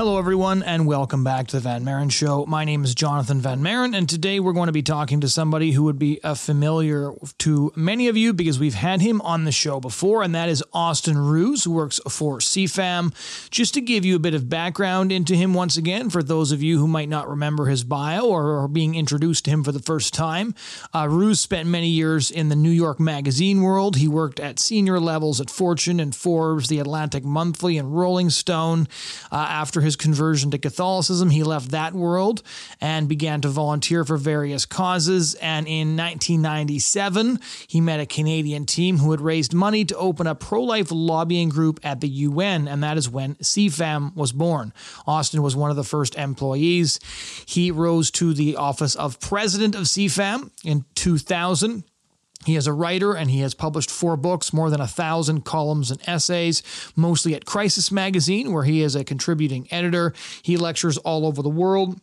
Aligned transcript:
Hello, 0.00 0.19
everyone, 0.30 0.62
and 0.62 0.86
welcome 0.86 1.24
back 1.24 1.48
to 1.48 1.56
the 1.56 1.60
Van 1.60 1.82
Maren 1.82 2.08
Show. 2.08 2.46
My 2.46 2.64
name 2.64 2.84
is 2.84 2.94
Jonathon 2.94 3.40
Van 3.40 3.60
Maren, 3.64 3.94
and 3.94 4.08
today 4.08 4.38
we're 4.38 4.52
going 4.52 4.68
to 4.68 4.72
be 4.72 4.80
talking 4.80 5.20
to 5.22 5.28
somebody 5.28 5.72
who 5.72 5.82
would 5.82 5.98
be 5.98 6.20
a 6.22 6.36
familiar 6.36 7.10
to 7.38 7.72
many 7.74 8.06
of 8.06 8.16
you 8.16 8.32
because 8.32 8.56
we've 8.56 8.74
had 8.74 9.00
him 9.00 9.20
on 9.22 9.42
the 9.42 9.50
show 9.50 9.80
before, 9.80 10.22
and 10.22 10.32
that 10.36 10.48
is 10.48 10.62
Austin 10.72 11.18
Ruse, 11.18 11.64
who 11.64 11.72
works 11.72 11.98
for 12.08 12.38
CFAM. 12.38 13.12
Just 13.50 13.74
to 13.74 13.80
give 13.80 14.04
you 14.04 14.14
a 14.14 14.20
bit 14.20 14.34
of 14.34 14.48
background 14.48 15.10
into 15.10 15.34
him 15.34 15.52
once 15.52 15.76
again, 15.76 16.10
for 16.10 16.22
those 16.22 16.52
of 16.52 16.62
you 16.62 16.78
who 16.78 16.86
might 16.86 17.08
not 17.08 17.28
remember 17.28 17.66
his 17.66 17.82
bio 17.82 18.24
or 18.24 18.60
are 18.60 18.68
being 18.68 18.94
introduced 18.94 19.46
to 19.46 19.50
him 19.50 19.64
for 19.64 19.72
the 19.72 19.82
first 19.82 20.14
time, 20.14 20.54
uh, 20.94 21.08
Ruse 21.08 21.40
spent 21.40 21.68
many 21.68 21.88
years 21.88 22.30
in 22.30 22.50
the 22.50 22.56
New 22.56 22.70
York 22.70 23.00
Magazine 23.00 23.62
world. 23.62 23.96
He 23.96 24.06
worked 24.06 24.38
at 24.38 24.60
senior 24.60 25.00
levels 25.00 25.40
at 25.40 25.50
Fortune 25.50 25.98
and 25.98 26.14
Forbes, 26.14 26.68
the 26.68 26.78
Atlantic 26.78 27.24
Monthly, 27.24 27.78
and 27.78 27.92
Rolling 27.96 28.30
Stone. 28.30 28.86
Uh, 29.32 29.46
after 29.50 29.80
his 29.80 29.96
conversion 29.96 30.19
to 30.20 30.58
Catholicism, 30.58 31.30
he 31.30 31.42
left 31.42 31.70
that 31.70 31.94
world 31.94 32.42
and 32.80 33.08
began 33.08 33.40
to 33.40 33.48
volunteer 33.48 34.04
for 34.04 34.18
various 34.18 34.66
causes. 34.66 35.34
And 35.36 35.66
in 35.66 35.96
1997, 35.96 37.40
he 37.66 37.80
met 37.80 38.00
a 38.00 38.06
Canadian 38.06 38.66
team 38.66 38.98
who 38.98 39.12
had 39.12 39.20
raised 39.20 39.54
money 39.54 39.84
to 39.86 39.96
open 39.96 40.26
a 40.26 40.34
pro 40.34 40.62
life 40.62 40.88
lobbying 40.90 41.48
group 41.48 41.80
at 41.82 42.00
the 42.00 42.08
UN, 42.08 42.68
and 42.68 42.82
that 42.82 42.98
is 42.98 43.08
when 43.08 43.34
CFAM 43.36 44.14
was 44.14 44.32
born. 44.32 44.74
Austin 45.06 45.42
was 45.42 45.56
one 45.56 45.70
of 45.70 45.76
the 45.76 45.84
first 45.84 46.14
employees. 46.16 47.00
He 47.46 47.70
rose 47.70 48.10
to 48.12 48.34
the 48.34 48.56
office 48.56 48.94
of 48.94 49.20
president 49.20 49.74
of 49.74 49.84
CFAM 49.84 50.50
in 50.64 50.84
2000. 50.94 51.84
He 52.46 52.56
is 52.56 52.66
a 52.66 52.72
writer 52.72 53.12
and 53.14 53.30
he 53.30 53.40
has 53.40 53.54
published 53.54 53.90
four 53.90 54.16
books, 54.16 54.52
more 54.52 54.70
than 54.70 54.80
a 54.80 54.86
thousand 54.86 55.44
columns 55.44 55.90
and 55.90 56.00
essays, 56.06 56.62
mostly 56.96 57.34
at 57.34 57.44
Crisis 57.44 57.92
Magazine, 57.92 58.52
where 58.52 58.64
he 58.64 58.82
is 58.82 58.96
a 58.96 59.04
contributing 59.04 59.68
editor. 59.70 60.14
He 60.42 60.56
lectures 60.56 60.96
all 60.98 61.26
over 61.26 61.42
the 61.42 61.50
world. 61.50 62.00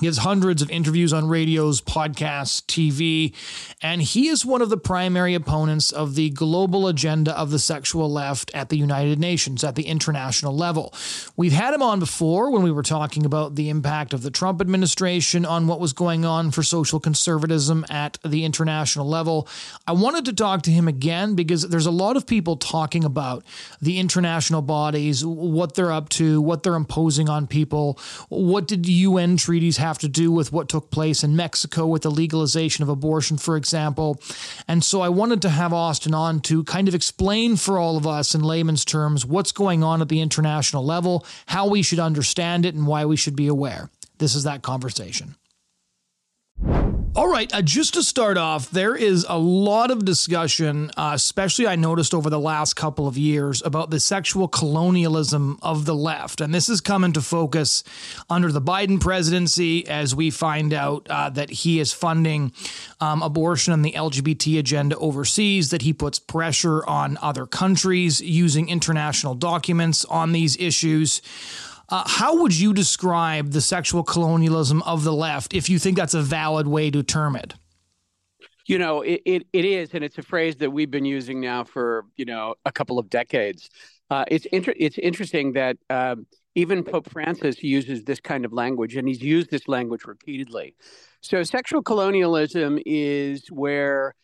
He 0.00 0.06
has 0.06 0.18
hundreds 0.18 0.62
of 0.62 0.70
interviews 0.70 1.12
on 1.12 1.28
radios, 1.28 1.82
podcasts, 1.82 2.62
TV, 2.62 3.34
and 3.82 4.00
he 4.00 4.28
is 4.28 4.46
one 4.46 4.62
of 4.62 4.70
the 4.70 4.78
primary 4.78 5.34
opponents 5.34 5.92
of 5.92 6.14
the 6.14 6.30
global 6.30 6.88
agenda 6.88 7.38
of 7.38 7.50
the 7.50 7.58
sexual 7.58 8.10
left 8.10 8.50
at 8.54 8.70
the 8.70 8.78
United 8.78 9.18
Nations, 9.18 9.62
at 9.62 9.74
the 9.74 9.86
international 9.86 10.56
level. 10.56 10.94
We've 11.36 11.52
had 11.52 11.74
him 11.74 11.82
on 11.82 12.00
before 12.00 12.50
when 12.50 12.62
we 12.62 12.70
were 12.70 12.82
talking 12.82 13.26
about 13.26 13.56
the 13.56 13.68
impact 13.68 14.14
of 14.14 14.22
the 14.22 14.30
Trump 14.30 14.62
administration 14.62 15.44
on 15.44 15.66
what 15.66 15.80
was 15.80 15.92
going 15.92 16.24
on 16.24 16.50
for 16.50 16.62
social 16.62 16.98
conservatism 16.98 17.84
at 17.90 18.18
the 18.24 18.46
international 18.46 19.06
level. 19.06 19.46
I 19.86 19.92
wanted 19.92 20.24
to 20.24 20.32
talk 20.32 20.62
to 20.62 20.70
him 20.70 20.88
again 20.88 21.34
because 21.34 21.68
there's 21.68 21.86
a 21.86 21.90
lot 21.90 22.16
of 22.16 22.26
people 22.26 22.56
talking 22.56 23.04
about 23.04 23.44
the 23.82 23.98
international 23.98 24.62
bodies, 24.62 25.26
what 25.26 25.74
they're 25.74 25.92
up 25.92 26.08
to, 26.10 26.40
what 26.40 26.62
they're 26.62 26.74
imposing 26.74 27.28
on 27.28 27.46
people, 27.46 27.98
what 28.30 28.66
did 28.66 28.88
UN 28.88 29.36
treaties 29.36 29.76
have 29.76 29.89
have 29.90 29.98
to 29.98 30.08
do 30.08 30.30
with 30.30 30.52
what 30.52 30.68
took 30.68 30.90
place 30.90 31.24
in 31.24 31.34
Mexico 31.34 31.84
with 31.84 32.02
the 32.02 32.10
legalization 32.10 32.84
of 32.84 32.88
abortion, 32.88 33.36
for 33.36 33.56
example. 33.56 34.20
And 34.68 34.84
so 34.84 35.00
I 35.00 35.08
wanted 35.08 35.42
to 35.42 35.48
have 35.48 35.72
Austin 35.72 36.14
on 36.14 36.40
to 36.42 36.62
kind 36.62 36.86
of 36.86 36.94
explain 36.94 37.56
for 37.56 37.76
all 37.76 37.96
of 37.96 38.06
us 38.06 38.34
in 38.34 38.42
layman's 38.42 38.84
terms 38.84 39.26
what's 39.26 39.50
going 39.50 39.82
on 39.82 40.00
at 40.00 40.08
the 40.08 40.20
international 40.20 40.84
level, 40.84 41.26
how 41.46 41.68
we 41.68 41.82
should 41.82 41.98
understand 41.98 42.64
it, 42.64 42.74
and 42.76 42.86
why 42.86 43.04
we 43.04 43.16
should 43.16 43.34
be 43.34 43.48
aware. 43.48 43.90
This 44.18 44.36
is 44.36 44.44
that 44.44 44.62
conversation. 44.62 45.34
All 46.62 47.28
right, 47.28 47.52
uh, 47.52 47.60
just 47.60 47.94
to 47.94 48.04
start 48.04 48.38
off, 48.38 48.70
there 48.70 48.94
is 48.94 49.26
a 49.28 49.36
lot 49.36 49.90
of 49.90 50.04
discussion, 50.04 50.92
uh, 50.96 51.10
especially 51.14 51.66
I 51.66 51.74
noticed 51.74 52.14
over 52.14 52.30
the 52.30 52.38
last 52.38 52.74
couple 52.74 53.08
of 53.08 53.18
years, 53.18 53.62
about 53.62 53.90
the 53.90 53.98
sexual 53.98 54.46
colonialism 54.46 55.58
of 55.60 55.86
the 55.86 55.94
left. 55.94 56.40
And 56.40 56.54
this 56.54 56.68
is 56.68 56.80
come 56.80 57.02
into 57.02 57.20
focus 57.20 57.82
under 58.28 58.52
the 58.52 58.60
Biden 58.60 59.00
presidency 59.00 59.88
as 59.88 60.14
we 60.14 60.30
find 60.30 60.72
out 60.72 61.08
uh, 61.10 61.30
that 61.30 61.50
he 61.50 61.80
is 61.80 61.92
funding 61.92 62.52
um, 63.00 63.22
abortion 63.22 63.72
and 63.72 63.84
the 63.84 63.92
LGBT 63.92 64.60
agenda 64.60 64.96
overseas, 64.98 65.70
that 65.70 65.82
he 65.82 65.92
puts 65.92 66.20
pressure 66.20 66.86
on 66.86 67.18
other 67.20 67.44
countries 67.44 68.20
using 68.20 68.68
international 68.68 69.34
documents 69.34 70.04
on 70.04 70.30
these 70.30 70.56
issues. 70.58 71.22
Uh, 71.90 72.04
how 72.06 72.36
would 72.40 72.56
you 72.56 72.72
describe 72.72 73.50
the 73.50 73.60
sexual 73.60 74.02
colonialism 74.02 74.80
of 74.82 75.02
the 75.02 75.12
left 75.12 75.54
if 75.54 75.68
you 75.68 75.78
think 75.78 75.96
that's 75.96 76.14
a 76.14 76.22
valid 76.22 76.68
way 76.68 76.90
to 76.90 77.02
term 77.02 77.34
it? 77.34 77.54
You 78.66 78.78
know, 78.78 79.02
it, 79.02 79.20
it, 79.24 79.46
it 79.52 79.64
is, 79.64 79.90
and 79.94 80.04
it's 80.04 80.18
a 80.18 80.22
phrase 80.22 80.56
that 80.56 80.70
we've 80.70 80.90
been 80.90 81.04
using 81.04 81.40
now 81.40 81.64
for, 81.64 82.04
you 82.16 82.24
know, 82.24 82.54
a 82.64 82.70
couple 82.70 82.98
of 83.00 83.10
decades. 83.10 83.68
Uh, 84.10 84.24
it's, 84.28 84.46
inter- 84.46 84.74
it's 84.76 84.98
interesting 84.98 85.52
that 85.54 85.76
um, 85.88 86.26
even 86.54 86.84
Pope 86.84 87.10
Francis 87.10 87.62
uses 87.64 88.04
this 88.04 88.20
kind 88.20 88.44
of 88.44 88.52
language, 88.52 88.96
and 88.96 89.08
he's 89.08 89.22
used 89.22 89.50
this 89.50 89.66
language 89.66 90.04
repeatedly. 90.04 90.76
So, 91.20 91.42
sexual 91.42 91.82
colonialism 91.82 92.78
is 92.86 93.48
where 93.48 94.14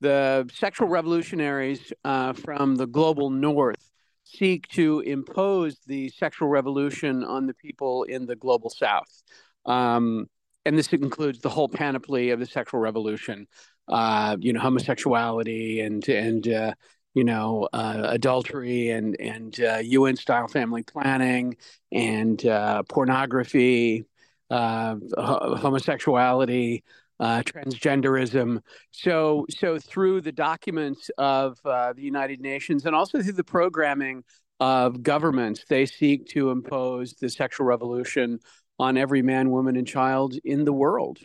the 0.00 0.48
sexual 0.52 0.88
revolutionaries 0.88 1.92
uh, 2.04 2.34
from 2.34 2.76
the 2.76 2.86
global 2.86 3.30
north 3.30 3.90
seek 4.24 4.66
to 4.68 5.00
impose 5.00 5.78
the 5.86 6.08
sexual 6.10 6.48
revolution 6.48 7.22
on 7.22 7.46
the 7.46 7.54
people 7.54 8.04
in 8.04 8.26
the 8.26 8.36
global 8.36 8.70
south. 8.70 9.22
Um, 9.66 10.28
and 10.64 10.78
this 10.78 10.92
includes 10.92 11.40
the 11.40 11.50
whole 11.50 11.68
panoply 11.68 12.30
of 12.30 12.40
the 12.40 12.46
sexual 12.46 12.80
revolution, 12.80 13.46
uh, 13.88 14.36
you 14.40 14.52
know, 14.52 14.60
homosexuality 14.60 15.80
and 15.80 16.06
and 16.08 16.48
uh, 16.48 16.74
you 17.12 17.24
know 17.24 17.68
uh, 17.72 18.02
adultery 18.04 18.90
and 18.90 19.16
and 19.20 19.58
UN 19.58 20.14
uh, 20.14 20.16
style 20.16 20.48
family 20.48 20.82
planning 20.82 21.56
and 21.92 22.44
uh, 22.46 22.82
pornography, 22.84 24.06
uh, 24.50 24.96
homosexuality, 25.16 26.82
uh, 27.20 27.42
transgenderism. 27.42 28.60
So, 28.90 29.46
so 29.50 29.78
through 29.78 30.22
the 30.22 30.32
documents 30.32 31.10
of 31.18 31.58
uh, 31.64 31.92
the 31.92 32.02
United 32.02 32.40
Nations 32.40 32.86
and 32.86 32.94
also 32.94 33.22
through 33.22 33.32
the 33.32 33.44
programming 33.44 34.24
of 34.60 35.02
governments, 35.02 35.64
they 35.68 35.86
seek 35.86 36.26
to 36.28 36.50
impose 36.50 37.14
the 37.14 37.28
sexual 37.28 37.66
revolution 37.66 38.38
on 38.78 38.96
every 38.96 39.22
man, 39.22 39.50
woman, 39.50 39.76
and 39.76 39.86
child 39.86 40.34
in 40.44 40.64
the 40.64 40.72
world. 40.72 41.18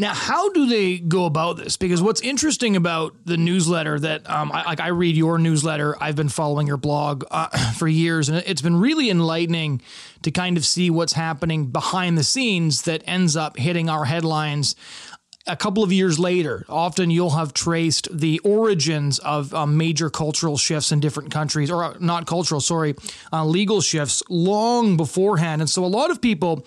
Now, 0.00 0.14
how 0.14 0.50
do 0.50 0.66
they 0.66 0.98
go 0.98 1.24
about 1.24 1.56
this? 1.56 1.76
Because 1.76 2.00
what's 2.00 2.20
interesting 2.20 2.76
about 2.76 3.16
the 3.24 3.36
newsletter 3.36 3.98
that, 3.98 4.30
um, 4.30 4.52
I, 4.52 4.62
like, 4.62 4.78
I 4.78 4.88
read 4.88 5.16
your 5.16 5.38
newsletter. 5.38 5.96
I've 6.00 6.14
been 6.14 6.28
following 6.28 6.68
your 6.68 6.76
blog 6.76 7.24
uh, 7.32 7.48
for 7.76 7.88
years, 7.88 8.28
and 8.28 8.38
it's 8.46 8.62
been 8.62 8.78
really 8.78 9.10
enlightening 9.10 9.82
to 10.22 10.30
kind 10.30 10.56
of 10.56 10.64
see 10.64 10.88
what's 10.88 11.14
happening 11.14 11.66
behind 11.66 12.16
the 12.16 12.22
scenes 12.22 12.82
that 12.82 13.02
ends 13.06 13.36
up 13.36 13.56
hitting 13.56 13.90
our 13.90 14.04
headlines 14.04 14.76
a 15.48 15.56
couple 15.56 15.82
of 15.82 15.92
years 15.92 16.18
later, 16.18 16.64
often 16.68 17.10
you'll 17.10 17.30
have 17.30 17.54
traced 17.54 18.08
the 18.16 18.38
origins 18.40 19.18
of 19.20 19.52
um, 19.54 19.76
major 19.76 20.10
cultural 20.10 20.56
shifts 20.56 20.92
in 20.92 21.00
different 21.00 21.30
countries, 21.30 21.70
or 21.70 21.82
uh, 21.82 21.94
not 21.98 22.26
cultural, 22.26 22.60
sorry, 22.60 22.94
uh, 23.32 23.44
legal 23.44 23.80
shifts 23.80 24.22
long 24.28 24.96
beforehand. 24.96 25.62
And 25.62 25.68
so 25.68 25.84
a 25.84 25.86
lot 25.86 26.10
of 26.10 26.20
people 26.20 26.64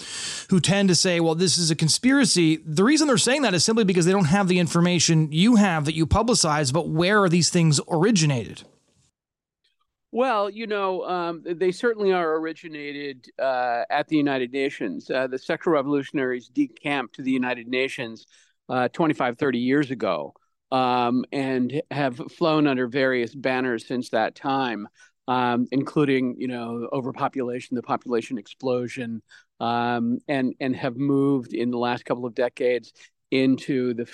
who 0.49 0.59
tend 0.59 0.89
to 0.89 0.95
say, 0.95 1.19
well, 1.19 1.35
this 1.35 1.57
is 1.57 1.71
a 1.71 1.75
conspiracy, 1.75 2.57
the 2.65 2.83
reason 2.83 3.07
they're 3.07 3.17
saying 3.17 3.43
that 3.43 3.53
is 3.53 3.63
simply 3.63 3.83
because 3.83 4.05
they 4.05 4.11
don't 4.11 4.25
have 4.25 4.47
the 4.47 4.59
information 4.59 5.31
you 5.31 5.55
have 5.55 5.85
that 5.85 5.95
you 5.95 6.07
publicize 6.07 6.71
about 6.71 6.89
where 6.89 7.21
are 7.23 7.29
these 7.29 7.49
things 7.49 7.79
originated. 7.87 8.63
Well, 10.13 10.49
you 10.49 10.67
know, 10.67 11.05
um, 11.05 11.41
they 11.45 11.71
certainly 11.71 12.11
are 12.11 12.35
originated 12.35 13.31
uh, 13.39 13.83
at 13.89 14.09
the 14.09 14.17
United 14.17 14.51
Nations. 14.51 15.09
Uh, 15.09 15.27
the 15.27 15.39
sexual 15.39 15.71
revolutionaries 15.71 16.49
decamped 16.49 17.15
to 17.15 17.21
the 17.21 17.31
United 17.31 17.69
Nations 17.69 18.27
uh, 18.71 18.87
25, 18.87 19.37
30 19.37 19.59
years 19.59 19.91
ago, 19.91 20.33
um, 20.71 21.25
and 21.31 21.81
have 21.91 22.15
flown 22.31 22.65
under 22.65 22.87
various 22.87 23.35
banners 23.35 23.85
since 23.85 24.09
that 24.09 24.33
time, 24.33 24.87
um, 25.27 25.67
including 25.71 26.35
you 26.39 26.47
know 26.47 26.87
overpopulation, 26.93 27.75
the 27.75 27.83
population 27.83 28.37
explosion, 28.37 29.21
um, 29.59 30.19
and 30.27 30.55
and 30.61 30.75
have 30.75 30.95
moved 30.95 31.53
in 31.53 31.69
the 31.69 31.77
last 31.77 32.05
couple 32.05 32.25
of 32.25 32.33
decades 32.33 32.93
into 33.31 33.93
the 33.93 34.05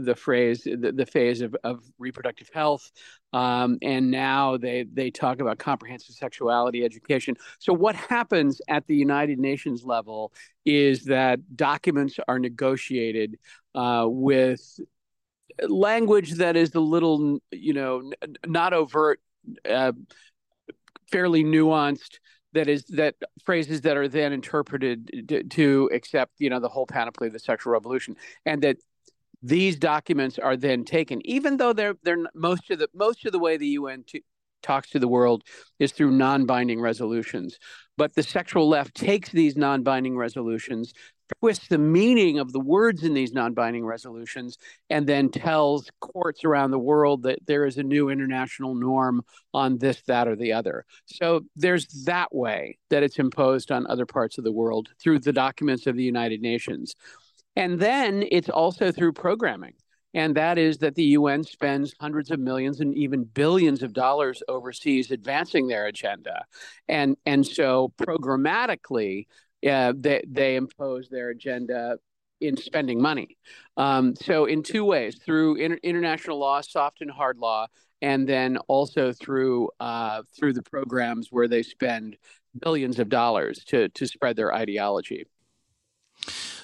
the 0.00 0.14
phrase 0.14 0.62
the, 0.62 0.92
the 0.94 1.06
phase 1.06 1.40
of, 1.40 1.56
of 1.64 1.82
reproductive 1.98 2.48
health 2.54 2.90
um, 3.32 3.78
and 3.82 4.10
now 4.10 4.56
they 4.56 4.84
they 4.92 5.10
talk 5.10 5.40
about 5.40 5.58
comprehensive 5.58 6.14
sexuality 6.14 6.84
education 6.84 7.34
so 7.58 7.72
what 7.72 7.94
happens 7.94 8.60
at 8.68 8.86
the 8.86 8.94
united 8.94 9.38
nations 9.38 9.84
level 9.84 10.32
is 10.64 11.04
that 11.04 11.40
documents 11.56 12.18
are 12.28 12.38
negotiated 12.38 13.38
uh, 13.74 14.04
with 14.06 14.80
language 15.68 16.32
that 16.34 16.56
is 16.56 16.74
a 16.74 16.80
little, 16.80 17.40
you 17.50 17.72
know, 17.72 18.10
not 18.46 18.72
overt, 18.72 19.20
uh, 19.68 19.92
fairly 21.10 21.44
nuanced. 21.44 22.18
That 22.52 22.68
is 22.68 22.84
that 22.86 23.14
phrases 23.44 23.82
that 23.82 23.96
are 23.96 24.08
then 24.08 24.32
interpreted 24.32 25.50
to, 25.50 25.90
accept, 25.92 26.32
you 26.38 26.50
know, 26.50 26.58
the 26.58 26.68
whole 26.68 26.86
panoply 26.86 27.28
of 27.28 27.32
the 27.32 27.38
sexual 27.38 27.72
revolution, 27.72 28.16
and 28.44 28.60
that 28.62 28.78
these 29.42 29.76
documents 29.78 30.38
are 30.38 30.56
then 30.56 30.84
taken, 30.84 31.24
even 31.24 31.56
though 31.56 31.72
they're 31.72 31.94
they're 32.02 32.18
most 32.34 32.70
of 32.70 32.78
the 32.78 32.88
most 32.92 33.24
of 33.24 33.32
the 33.32 33.38
way 33.38 33.56
the 33.56 33.68
UN 33.68 34.04
to, 34.08 34.20
talks 34.62 34.90
to 34.90 34.98
the 34.98 35.08
world 35.08 35.44
is 35.78 35.92
through 35.92 36.10
non-binding 36.10 36.80
resolutions. 36.80 37.58
But 37.96 38.14
the 38.14 38.22
sexual 38.22 38.68
left 38.68 38.94
takes 38.94 39.30
these 39.30 39.56
non-binding 39.56 40.16
resolutions, 40.16 40.92
twists 41.38 41.68
the 41.68 41.78
meaning 41.78 42.38
of 42.38 42.52
the 42.52 42.60
words 42.60 43.04
in 43.04 43.14
these 43.14 43.32
non-binding 43.32 43.84
resolutions 43.84 44.58
and 44.88 45.06
then 45.06 45.30
tells 45.30 45.90
courts 46.00 46.44
around 46.44 46.70
the 46.70 46.78
world 46.78 47.22
that 47.22 47.38
there 47.46 47.66
is 47.66 47.78
a 47.78 47.82
new 47.82 48.08
international 48.08 48.74
norm 48.74 49.22
on 49.54 49.78
this 49.78 50.02
that 50.02 50.28
or 50.28 50.36
the 50.36 50.52
other. 50.52 50.84
So 51.06 51.42
there's 51.56 51.86
that 52.04 52.34
way 52.34 52.78
that 52.90 53.02
it's 53.02 53.18
imposed 53.18 53.70
on 53.70 53.86
other 53.86 54.06
parts 54.06 54.38
of 54.38 54.44
the 54.44 54.52
world 54.52 54.88
through 55.00 55.20
the 55.20 55.32
documents 55.32 55.86
of 55.86 55.96
the 55.96 56.04
united 56.04 56.40
nations. 56.40 56.94
And 57.56 57.78
then 57.78 58.24
it's 58.30 58.48
also 58.48 58.92
through 58.92 59.12
programming. 59.12 59.74
And 60.12 60.34
that 60.36 60.58
is 60.58 60.78
that 60.78 60.96
the 60.96 61.04
UN 61.04 61.44
spends 61.44 61.94
hundreds 62.00 62.30
of 62.30 62.40
millions 62.40 62.80
and 62.80 62.94
even 62.96 63.24
billions 63.24 63.82
of 63.82 63.92
dollars 63.92 64.42
overseas 64.48 65.10
advancing 65.10 65.68
their 65.68 65.86
agenda. 65.86 66.44
And, 66.88 67.16
and 67.26 67.46
so 67.46 67.92
programmatically, 68.00 69.26
uh, 69.68 69.92
they, 69.96 70.24
they 70.26 70.56
impose 70.56 71.08
their 71.08 71.30
agenda 71.30 71.98
in 72.40 72.56
spending 72.56 73.00
money. 73.00 73.36
Um, 73.76 74.16
so, 74.16 74.46
in 74.46 74.62
two 74.62 74.84
ways 74.84 75.16
through 75.16 75.56
inter- 75.56 75.80
international 75.82 76.38
law, 76.38 76.60
soft 76.60 77.02
and 77.02 77.10
hard 77.10 77.38
law, 77.38 77.66
and 78.02 78.28
then 78.28 78.56
also 78.68 79.12
through 79.12 79.70
uh, 79.78 80.22
through 80.38 80.54
the 80.54 80.62
programs 80.62 81.28
where 81.30 81.48
they 81.48 81.62
spend 81.62 82.16
billions 82.58 82.98
of 82.98 83.08
dollars 83.08 83.62
to 83.64 83.88
to 83.90 84.06
spread 84.06 84.36
their 84.36 84.54
ideology. 84.54 85.26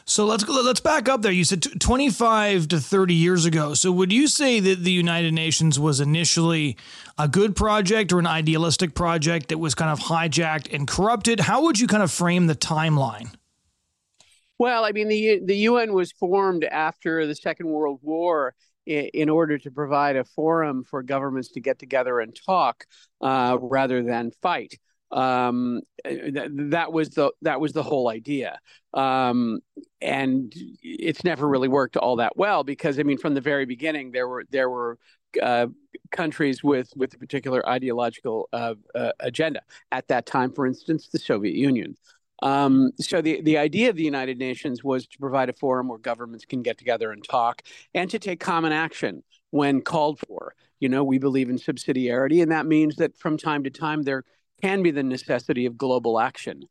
So 0.09 0.25
let's 0.25 0.47
let's 0.49 0.79
back 0.79 1.09
up 1.09 1.23
there. 1.23 1.33
You 1.33 1.43
said 1.43 1.67
25 1.81 2.69
to 2.69 2.79
30 2.79 3.13
years 3.13 3.45
ago. 3.45 3.75
So 3.75 3.91
would 3.91 4.13
you 4.13 4.29
say 4.29 4.61
that 4.61 4.85
the 4.85 4.93
United 4.93 5.35
Nations 5.35 5.81
was 5.81 5.99
initially 5.99 6.77
a 7.19 7.27
good 7.27 7.57
project 7.57 8.13
or 8.13 8.21
an 8.21 8.27
idealistic 8.27 8.95
project 8.95 9.49
that 9.49 9.59
was 9.59 9.75
kind 9.75 9.91
of 9.91 9.99
hijacked 9.99 10.73
and 10.73 10.87
corrupted? 10.87 11.41
How 11.41 11.65
would 11.65 11.81
you 11.81 11.89
kind 11.89 12.05
of 12.05 12.13
frame 12.13 12.47
the 12.47 12.55
timeline? 12.55 13.35
Well, 14.59 14.85
I 14.85 14.93
mean 14.93 15.09
the 15.09 15.41
the 15.45 15.57
UN 15.57 15.93
was 15.93 16.13
formed 16.13 16.63
after 16.63 17.27
the 17.27 17.35
Second 17.35 17.67
World 17.67 17.99
War 18.01 18.55
in, 18.87 19.07
in 19.07 19.29
order 19.29 19.59
to 19.59 19.71
provide 19.73 20.15
a 20.15 20.25
forum 20.25 20.85
for 20.85 21.03
governments 21.03 21.51
to 21.53 21.61
get 21.61 21.81
together 21.81 22.21
and 22.21 22.33
talk 22.47 22.85
uh, 23.21 23.59
rather 23.61 24.05
than 24.05 24.31
fight 24.41 24.79
um, 25.17 25.81
th- 26.05 26.51
that 26.53 26.93
was 26.93 27.11
the 27.11 27.33
that 27.43 27.61
was 27.61 27.73
the 27.73 27.83
whole 27.83 28.09
idea. 28.09 28.59
Um, 28.93 29.61
and 30.01 30.53
it's 30.83 31.25
never 31.25 31.49
really 31.49 31.69
worked 31.69 31.97
all 31.97 32.17
that 32.17 32.37
well 32.37 32.63
because 32.63 32.99
i 32.99 33.03
mean 33.03 33.19
from 33.19 33.35
the 33.35 33.41
very 33.41 33.65
beginning 33.65 34.13
there 34.13 34.29
were 34.29 34.45
there 34.51 34.71
were 34.71 34.99
uh, 35.43 35.67
countries 36.13 36.63
with 36.63 36.91
with 36.97 37.15
a 37.15 37.19
particular 37.19 37.67
ideological 37.69 38.49
uh, 38.53 38.75
uh, 38.95 39.13
agenda. 39.21 39.61
At 39.91 40.09
that 40.09 40.27
time 40.27 40.53
for 40.53 40.67
instance 40.67 41.09
the 41.09 41.19
soviet 41.19 41.55
union. 41.55 41.97
Um, 42.43 42.93
so 43.01 43.23
the, 43.23 43.41
the 43.41 43.57
idea 43.57 43.89
of 43.89 43.97
the 43.97 44.05
United 44.05 44.39
Nations 44.39 44.85
was 44.85 45.07
to 45.07 45.19
provide 45.19 45.49
a 45.49 45.55
forum 45.55 45.89
where 45.89 45.99
governments 45.99 46.45
can 46.45 46.63
get 46.63 46.77
together 46.77 47.11
and 47.11 47.25
talk 47.25 47.63
and 47.95 48.11
to 48.11 48.19
take 48.19 48.41
common 48.41 48.73
action 48.73 49.23
when 49.51 49.81
called 49.81 50.21
for. 50.21 50.55
You 50.79 50.91
know, 50.91 51.03
we 51.03 51.19
believe 51.19 51.49
in 51.49 51.57
subsidiarity, 51.57 52.43
and 52.43 52.53
that 52.53 52.67
means 52.67 52.97
that 52.97 53.17
from 53.17 53.39
time 53.39 53.65
to 53.65 53.71
time 53.71 54.03
there 54.03 54.23
can 54.63 54.83
be 54.83 54.91
the 54.91 55.03
necessity 55.03 55.67
of 55.67 55.77
global 55.77 56.19
action. 56.19 56.63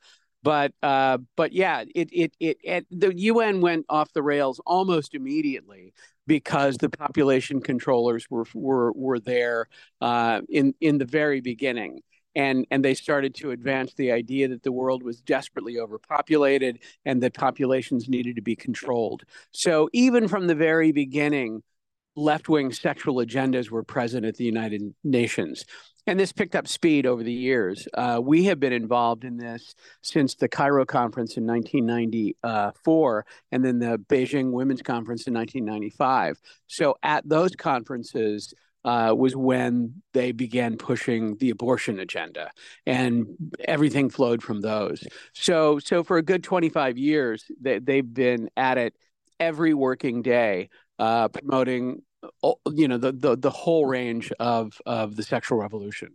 But 0.44 0.74
uh, 0.84 1.18
but 1.36 1.54
yeah, 1.54 1.86
it, 1.96 2.10
it 2.12 2.34
it 2.40 2.58
it 2.64 2.86
the 2.92 3.16
UN 3.16 3.62
went 3.62 3.86
off 3.90 4.14
the 4.14 4.22
rails 4.22 4.62
almost 4.66 5.16
immediately 5.16 5.94
because 6.28 6.78
the 6.78 6.90
population 6.90 7.62
controllers 7.62 8.28
were 8.30 8.46
were 8.54 8.92
were 8.94 9.20
there 9.20 9.68
uh, 10.02 10.42
in 10.50 10.76
in 10.82 11.00
the 11.00 11.06
very 11.06 11.42
beginning 11.42 12.02
and 12.36 12.68
and 12.70 12.84
they 12.84 12.94
started 12.94 13.34
to 13.36 13.52
advance 13.52 13.94
the 13.94 14.12
idea 14.12 14.48
that 14.48 14.64
the 14.64 14.72
world 14.72 15.04
was 15.04 15.22
desperately 15.22 15.80
overpopulated 15.80 16.80
and 17.06 17.24
that 17.24 17.34
populations 17.34 18.10
needed 18.10 18.36
to 18.36 18.42
be 18.42 18.56
controlled. 18.56 19.24
So 19.52 19.90
even 19.94 20.28
from 20.28 20.48
the 20.48 20.56
very 20.56 20.92
beginning, 20.92 21.64
left-wing 22.16 22.72
sexual 22.72 23.16
agendas 23.16 23.70
were 23.70 23.84
present 23.84 24.26
at 24.26 24.36
the 24.36 24.46
United 24.46 24.94
Nations. 25.04 25.66
And 26.08 26.20
this 26.20 26.32
picked 26.32 26.56
up 26.56 26.68
speed 26.68 27.06
over 27.06 27.24
the 27.24 27.34
years. 27.34 27.88
Uh, 27.94 28.20
we 28.24 28.44
have 28.46 28.60
been 28.60 28.74
involved 28.74 29.24
in 29.24 29.38
this 29.38 29.74
since 30.02 30.36
the 30.36 30.48
Cairo 30.48 30.86
conference 30.86 31.36
in 31.36 31.48
1994 31.48 33.26
and 33.52 33.66
then 33.66 33.80
the 33.80 33.98
Beijing 33.98 34.52
Women's 34.52 34.84
Conference 34.84 35.26
in 35.26 35.34
1995. 35.34 36.40
So 36.68 36.96
at 37.02 37.28
those 37.28 37.56
conferences, 37.56 38.54
uh, 38.86 39.14
was 39.18 39.36
when 39.36 40.04
they 40.14 40.32
began 40.32 40.78
pushing 40.78 41.36
the 41.38 41.50
abortion 41.50 42.00
agenda, 42.00 42.52
and 42.86 43.26
everything 43.68 44.12
flowed 44.12 44.44
from 44.44 44.62
those. 44.62 45.04
So, 45.34 45.80
so 45.80 46.04
for 46.04 46.18
a 46.18 46.22
good 46.22 46.44
25 46.44 46.96
years, 46.96 47.46
they, 47.60 47.80
they've 47.80 48.14
been 48.14 48.48
at 48.56 48.78
it 48.78 48.94
every 49.40 49.74
working 49.74 50.22
day, 50.22 50.70
uh, 51.00 51.30
promoting 51.30 52.04
you 52.74 52.88
know 52.88 52.98
the, 52.98 53.12
the 53.12 53.36
the 53.38 53.50
whole 53.50 53.86
range 53.86 54.32
of 54.40 54.82
of 54.86 55.16
the 55.16 55.24
sexual 55.24 55.58
revolution 55.58 56.14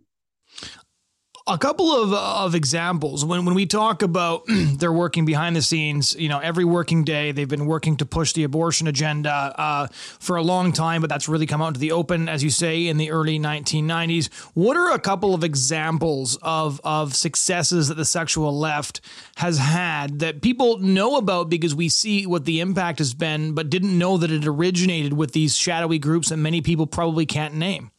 a 1.47 1.57
couple 1.57 1.91
of, 1.91 2.13
of 2.13 2.55
examples. 2.55 3.25
When, 3.25 3.45
when 3.45 3.55
we 3.55 3.65
talk 3.65 4.01
about 4.01 4.43
they're 4.47 4.93
working 4.93 5.25
behind 5.25 5.55
the 5.55 5.61
scenes 5.61 6.15
you 6.15 6.29
know 6.29 6.39
every 6.39 6.65
working 6.65 7.03
day 7.03 7.31
they've 7.31 7.47
been 7.47 7.65
working 7.65 7.97
to 7.97 8.05
push 8.05 8.33
the 8.33 8.43
abortion 8.43 8.87
agenda 8.87 9.31
uh, 9.57 9.87
for 10.19 10.35
a 10.35 10.41
long 10.41 10.71
time 10.71 11.01
but 11.01 11.09
that's 11.09 11.27
really 11.27 11.45
come 11.45 11.61
out 11.61 11.69
into 11.69 11.79
the 11.79 11.91
open 11.91 12.27
as 12.29 12.43
you 12.43 12.49
say 12.49 12.87
in 12.87 12.97
the 12.97 13.11
early 13.11 13.39
1990s 13.39 14.31
what 14.53 14.77
are 14.77 14.91
a 14.91 14.99
couple 14.99 15.33
of 15.33 15.43
examples 15.43 16.37
of, 16.41 16.79
of 16.83 17.15
successes 17.15 17.87
that 17.87 17.95
the 17.95 18.05
sexual 18.05 18.57
left 18.57 19.01
has 19.37 19.57
had 19.57 20.19
that 20.19 20.41
people 20.41 20.77
know 20.79 21.17
about 21.17 21.49
because 21.49 21.73
we 21.73 21.89
see 21.89 22.25
what 22.25 22.45
the 22.45 22.59
impact 22.59 22.99
has 22.99 23.13
been 23.13 23.53
but 23.53 23.69
didn't 23.69 23.97
know 23.97 24.17
that 24.17 24.31
it 24.31 24.45
originated 24.45 25.13
with 25.13 25.31
these 25.31 25.55
shadowy 25.55 25.99
groups 25.99 26.29
that 26.29 26.37
many 26.37 26.61
people 26.61 26.87
probably 26.87 27.25
can't 27.25 27.53
name 27.53 27.91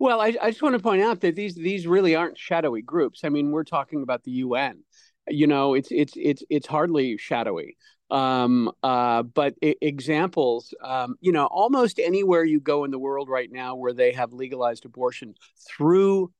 well, 0.00 0.20
I, 0.20 0.34
I 0.40 0.50
just 0.50 0.62
want 0.62 0.74
to 0.74 0.82
point 0.82 1.02
out 1.02 1.20
that 1.20 1.36
these 1.36 1.54
these 1.54 1.86
really 1.86 2.16
aren't 2.16 2.38
shadowy 2.38 2.80
groups. 2.82 3.20
I 3.22 3.28
mean, 3.28 3.50
we're 3.50 3.64
talking 3.64 4.02
about 4.02 4.24
the 4.24 4.32
UN. 4.32 4.82
You 5.28 5.46
know, 5.46 5.74
it's 5.74 5.88
it's 5.92 6.14
it's 6.16 6.42
it's 6.48 6.66
hardly 6.66 7.18
shadowy. 7.18 7.76
Um, 8.10 8.72
uh, 8.82 9.22
but 9.22 9.54
I- 9.62 9.76
examples, 9.80 10.74
um, 10.82 11.16
you 11.20 11.30
know, 11.30 11.46
almost 11.46 12.00
anywhere 12.00 12.42
you 12.42 12.58
go 12.58 12.84
in 12.84 12.90
the 12.90 12.98
world 12.98 13.28
right 13.28 13.52
now 13.52 13.76
where 13.76 13.92
they 13.92 14.12
have 14.12 14.32
legalized 14.32 14.84
abortion 14.86 15.34
through 15.68 16.32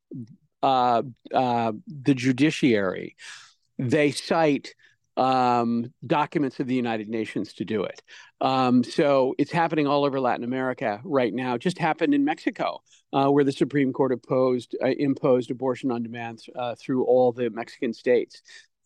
uh, 0.62 1.02
uh, 1.33 1.73
the 1.87 2.14
judiciary, 2.14 3.14
they 3.79 4.11
cite 4.11 4.75
um, 5.17 5.93
documents 6.07 6.61
of 6.61 6.67
the 6.67 6.75
United 6.75 7.09
Nations 7.09 7.52
to 7.55 7.64
do 7.64 7.85
it. 7.85 8.02
Um, 8.40 8.83
so 8.83 9.35
it's 9.38 9.52
happening 9.52 9.87
all 9.87 10.05
over 10.05 10.19
Latin 10.19 10.45
America 10.45 11.00
right 11.05 11.33
now. 11.33 11.59
Just 11.59 11.79
happened 11.79 12.14
in 12.14 12.25
Mexico, 12.25 12.81
uh, 13.12 13.29
where 13.29 13.45
the 13.45 13.52
Supreme 13.52 13.93
Court 13.93 14.12
opposed, 14.12 14.76
uh, 14.83 14.88
imposed 14.88 15.50
abortion 15.50 15.90
on 15.90 16.02
demand 16.02 16.43
uh, 16.57 16.75
through 16.75 17.05
all 17.05 17.33
the 17.33 17.50
Mexican 17.50 17.93
states. 17.93 18.43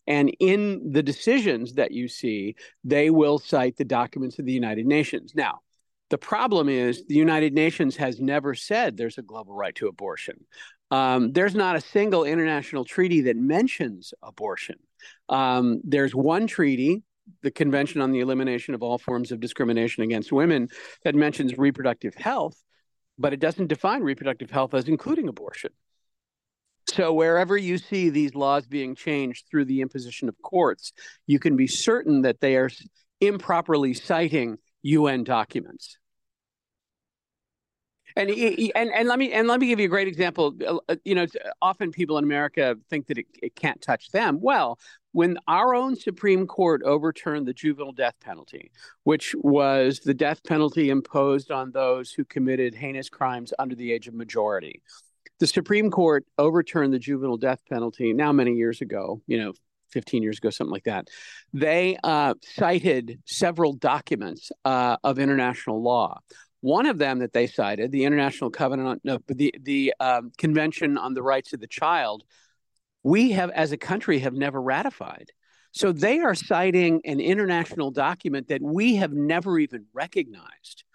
And 0.07 0.35
in 0.39 0.91
the 0.91 1.03
decisions 1.03 1.73
that 1.73 1.91
you 1.91 2.07
see, 2.07 2.55
they 2.83 3.09
will 3.09 3.39
cite 3.39 3.77
the 3.77 3.85
documents 3.85 4.37
of 4.37 4.45
the 4.45 4.51
United 4.51 4.85
Nations. 4.85 5.33
Now, 5.35 5.61
the 6.09 6.17
problem 6.19 6.69
is 6.69 7.03
the 7.07 7.15
United 7.15 7.53
Nations 7.53 7.95
has 7.95 8.19
never 8.19 8.53
said 8.53 8.95
there's 8.95 9.17
a 9.17 9.23
global 9.23 9.53
right 9.53 9.73
to 9.75 9.87
abortion. 9.87 10.45
Um, 10.91 11.31
there's 11.31 11.55
not 11.55 11.75
a 11.75 11.81
single 11.81 12.23
international 12.23 12.85
treaty 12.85 13.21
that 13.21 13.37
mentions 13.37 14.13
abortion. 14.21 14.75
Um, 15.29 15.81
there's 15.83 16.13
one 16.13 16.45
treaty, 16.45 17.03
the 17.41 17.49
Convention 17.49 18.01
on 18.01 18.11
the 18.11 18.19
Elimination 18.19 18.75
of 18.75 18.83
All 18.83 18.99
Forms 18.99 19.31
of 19.31 19.39
Discrimination 19.39 20.03
Against 20.03 20.31
Women, 20.31 20.69
that 21.03 21.15
mentions 21.15 21.57
reproductive 21.57 22.13
health, 22.13 22.55
but 23.17 23.33
it 23.33 23.39
doesn't 23.39 23.67
define 23.67 24.01
reproductive 24.01 24.51
health 24.51 24.73
as 24.73 24.87
including 24.87 25.27
abortion. 25.27 25.71
So, 26.87 27.13
wherever 27.13 27.57
you 27.57 27.77
see 27.77 28.09
these 28.09 28.35
laws 28.35 28.67
being 28.67 28.95
changed 28.95 29.45
through 29.49 29.65
the 29.65 29.81
imposition 29.81 30.29
of 30.29 30.35
courts, 30.41 30.93
you 31.25 31.39
can 31.39 31.55
be 31.55 31.67
certain 31.67 32.21
that 32.21 32.41
they 32.41 32.55
are 32.57 32.69
improperly 33.19 33.93
citing 33.93 34.57
UN 34.83 35.23
documents. 35.23 35.97
And, 38.17 38.29
and 38.29 38.91
and 38.91 39.07
let 39.09 39.19
me 39.19 39.33
and 39.33 39.47
let 39.47 39.59
me 39.59 39.67
give 39.67 39.79
you 39.79 39.85
a 39.85 39.89
great 39.89 40.07
example. 40.07 40.55
Uh, 40.65 40.95
you 41.03 41.15
know, 41.15 41.25
often 41.61 41.91
people 41.91 42.17
in 42.17 42.23
America 42.23 42.77
think 42.89 43.07
that 43.07 43.17
it, 43.17 43.25
it 43.43 43.55
can't 43.55 43.81
touch 43.81 44.11
them. 44.11 44.39
Well, 44.41 44.79
when 45.11 45.37
our 45.47 45.75
own 45.75 45.97
Supreme 45.97 46.47
Court 46.47 46.81
overturned 46.83 47.45
the 47.45 47.53
juvenile 47.53 47.91
death 47.91 48.15
penalty, 48.21 48.71
which 49.03 49.35
was 49.37 49.99
the 49.99 50.13
death 50.13 50.43
penalty 50.43 50.89
imposed 50.89 51.51
on 51.51 51.71
those 51.71 52.11
who 52.11 52.23
committed 52.23 52.73
heinous 52.73 53.09
crimes 53.09 53.53
under 53.59 53.75
the 53.75 53.91
age 53.91 54.07
of 54.07 54.13
majority, 54.13 54.81
the 55.39 55.47
Supreme 55.47 55.91
Court 55.91 56.25
overturned 56.37 56.93
the 56.93 56.99
juvenile 56.99 57.37
death 57.37 57.59
penalty 57.69 58.13
now 58.13 58.31
many 58.31 58.53
years 58.53 58.79
ago. 58.79 59.21
You 59.27 59.39
know, 59.39 59.53
15 59.91 60.23
years 60.23 60.37
ago, 60.37 60.49
something 60.49 60.73
like 60.73 60.83
that. 60.83 61.07
They 61.53 61.97
uh, 62.03 62.33
cited 62.41 63.19
several 63.25 63.73
documents 63.73 64.51
uh, 64.65 64.97
of 65.03 65.19
international 65.19 65.81
law 65.81 66.19
One 66.65 66.87
of 66.87 66.97
them 66.97 67.19
that 67.19 67.31
they 67.31 67.45
cited, 67.45 67.91
the 67.91 68.05
International 68.05 68.49
Covenant 68.49 68.89
on 68.89 68.99
no, 69.03 69.19
the 69.27 69.53
the 69.61 69.93
um, 69.99 70.31
Convention 70.35 70.97
on 70.97 71.13
the 71.13 71.21
Rights 71.21 71.53
of 71.53 71.59
the 71.59 71.67
Child, 71.67 72.23
we 73.03 73.33
have 73.33 73.51
as 73.51 73.71
a 73.71 73.77
country 73.77 74.17
have 74.19 74.33
never 74.33 74.59
ratified. 74.59 75.29
So 75.73 75.91
they 75.91 76.21
are 76.21 76.33
citing 76.33 77.01
an 77.05 77.19
international 77.19 77.91
document 77.91 78.47
that 78.47 78.63
we 78.63 78.95
have 78.95 79.13
never 79.13 79.59
even 79.59 79.85
recognized. 79.93 80.85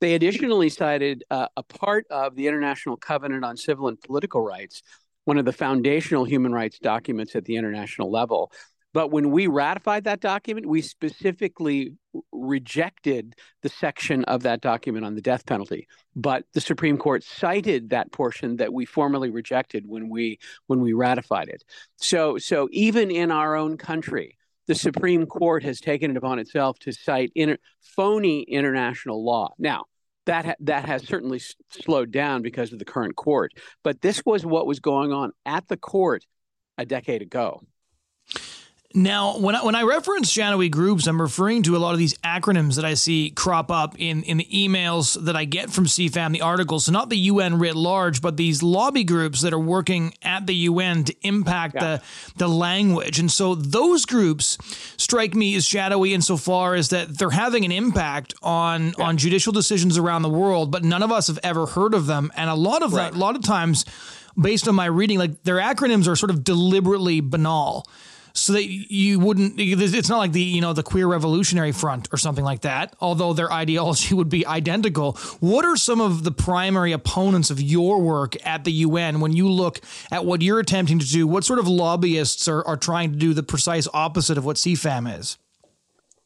They 0.00 0.14
additionally 0.14 0.70
cited 0.70 1.24
uh, 1.30 1.48
a 1.58 1.62
part 1.62 2.06
of 2.08 2.34
the 2.34 2.46
International 2.46 2.96
Covenant 2.96 3.44
on 3.44 3.58
Civil 3.58 3.88
and 3.88 4.00
Political 4.00 4.40
Rights, 4.40 4.82
one 5.26 5.36
of 5.36 5.44
the 5.44 5.52
foundational 5.52 6.24
human 6.24 6.54
rights 6.54 6.78
documents 6.78 7.36
at 7.36 7.44
the 7.44 7.56
international 7.56 8.10
level. 8.10 8.50
But 8.98 9.12
when 9.12 9.30
we 9.30 9.46
ratified 9.46 10.02
that 10.04 10.18
document, 10.18 10.66
we 10.66 10.82
specifically 10.82 11.92
rejected 12.32 13.36
the 13.62 13.68
section 13.68 14.24
of 14.24 14.42
that 14.42 14.60
document 14.60 15.04
on 15.04 15.14
the 15.14 15.20
death 15.20 15.46
penalty. 15.46 15.86
But 16.16 16.46
the 16.52 16.60
Supreme 16.60 16.98
Court 16.98 17.22
cited 17.22 17.90
that 17.90 18.10
portion 18.10 18.56
that 18.56 18.72
we 18.72 18.86
formally 18.86 19.30
rejected 19.30 19.84
when 19.86 20.08
we 20.08 20.40
when 20.66 20.80
we 20.80 20.94
ratified 20.94 21.46
it. 21.46 21.62
So 21.98 22.38
so 22.38 22.68
even 22.72 23.12
in 23.12 23.30
our 23.30 23.54
own 23.54 23.76
country, 23.76 24.36
the 24.66 24.74
Supreme 24.74 25.26
Court 25.26 25.62
has 25.62 25.78
taken 25.78 26.10
it 26.10 26.16
upon 26.16 26.40
itself 26.40 26.76
to 26.80 26.90
cite 26.90 27.30
inter- 27.36 27.58
phony 27.80 28.42
international 28.42 29.24
law. 29.24 29.50
Now, 29.60 29.84
that 30.26 30.44
ha- 30.44 30.54
that 30.58 30.86
has 30.86 31.06
certainly 31.06 31.38
s- 31.38 31.54
slowed 31.70 32.10
down 32.10 32.42
because 32.42 32.72
of 32.72 32.80
the 32.80 32.84
current 32.84 33.14
court, 33.14 33.52
but 33.84 34.00
this 34.00 34.24
was 34.26 34.44
what 34.44 34.66
was 34.66 34.80
going 34.80 35.12
on 35.12 35.30
at 35.46 35.68
the 35.68 35.76
court 35.76 36.26
a 36.78 36.84
decade 36.84 37.22
ago. 37.22 37.62
Now, 38.94 39.36
when 39.36 39.54
I, 39.54 39.62
when 39.62 39.74
I 39.74 39.82
reference 39.82 40.30
shadowy 40.30 40.70
groups, 40.70 41.06
I'm 41.06 41.20
referring 41.20 41.62
to 41.64 41.76
a 41.76 41.78
lot 41.78 41.92
of 41.92 41.98
these 41.98 42.16
acronyms 42.18 42.76
that 42.76 42.86
I 42.86 42.94
see 42.94 43.28
crop 43.28 43.70
up 43.70 43.94
in, 43.98 44.22
in 44.22 44.38
the 44.38 44.46
emails 44.46 45.22
that 45.26 45.36
I 45.36 45.44
get 45.44 45.68
from 45.68 45.84
CFAM, 45.84 46.32
the 46.32 46.40
articles. 46.40 46.86
So, 46.86 46.92
not 46.92 47.10
the 47.10 47.18
UN 47.18 47.58
writ 47.58 47.76
large, 47.76 48.22
but 48.22 48.38
these 48.38 48.62
lobby 48.62 49.04
groups 49.04 49.42
that 49.42 49.52
are 49.52 49.58
working 49.58 50.14
at 50.22 50.46
the 50.46 50.54
UN 50.54 51.04
to 51.04 51.14
impact 51.20 51.74
yeah. 51.74 51.80
the, 51.80 52.02
the 52.38 52.48
language. 52.48 53.18
And 53.18 53.30
so, 53.30 53.54
those 53.54 54.06
groups 54.06 54.56
strike 54.96 55.34
me 55.34 55.54
as 55.54 55.66
shadowy 55.66 56.14
insofar 56.14 56.74
as 56.74 56.88
that 56.88 57.18
they're 57.18 57.28
having 57.28 57.66
an 57.66 57.72
impact 57.72 58.32
on, 58.42 58.94
yeah. 58.98 59.04
on 59.04 59.18
judicial 59.18 59.52
decisions 59.52 59.98
around 59.98 60.22
the 60.22 60.30
world, 60.30 60.70
but 60.70 60.82
none 60.82 61.02
of 61.02 61.12
us 61.12 61.26
have 61.26 61.38
ever 61.42 61.66
heard 61.66 61.92
of 61.92 62.06
them. 62.06 62.32
And 62.36 62.48
a 62.48 62.54
lot 62.54 62.82
of 62.82 62.94
right. 62.94 63.12
that, 63.12 63.16
a 63.18 63.20
lot 63.20 63.36
of 63.36 63.42
times, 63.42 63.84
based 64.40 64.66
on 64.66 64.74
my 64.74 64.86
reading, 64.86 65.18
like 65.18 65.42
their 65.42 65.58
acronyms 65.58 66.08
are 66.08 66.16
sort 66.16 66.30
of 66.30 66.42
deliberately 66.42 67.20
banal 67.20 67.86
so 68.32 68.52
that 68.52 68.64
you 68.66 69.18
wouldn't 69.18 69.54
it's 69.58 70.08
not 70.08 70.18
like 70.18 70.32
the 70.32 70.42
you 70.42 70.60
know 70.60 70.72
the 70.72 70.82
queer 70.82 71.06
revolutionary 71.06 71.72
front 71.72 72.08
or 72.12 72.16
something 72.16 72.44
like 72.44 72.60
that 72.62 72.94
although 73.00 73.32
their 73.32 73.52
ideology 73.52 74.14
would 74.18 74.28
be 74.28 74.46
identical. 74.46 75.12
What 75.40 75.64
are 75.64 75.76
some 75.76 76.00
of 76.00 76.24
the 76.24 76.32
primary 76.32 76.92
opponents 76.92 77.50
of 77.50 77.60
your 77.60 78.00
work 78.00 78.34
at 78.46 78.64
the 78.64 78.72
UN 78.72 79.20
when 79.20 79.32
you 79.32 79.48
look 79.48 79.80
at 80.10 80.24
what 80.24 80.42
you're 80.42 80.60
attempting 80.60 80.98
to 80.98 81.06
do? 81.06 81.26
What 81.26 81.44
sort 81.44 81.58
of 81.58 81.68
lobbyists 81.68 82.48
are, 82.48 82.66
are 82.66 82.76
trying 82.76 83.12
to 83.12 83.18
do 83.18 83.34
the 83.34 83.42
precise 83.42 83.88
opposite 83.92 84.38
of 84.38 84.44
what 84.44 84.56
CFAM 84.56 85.18
is? 85.18 85.38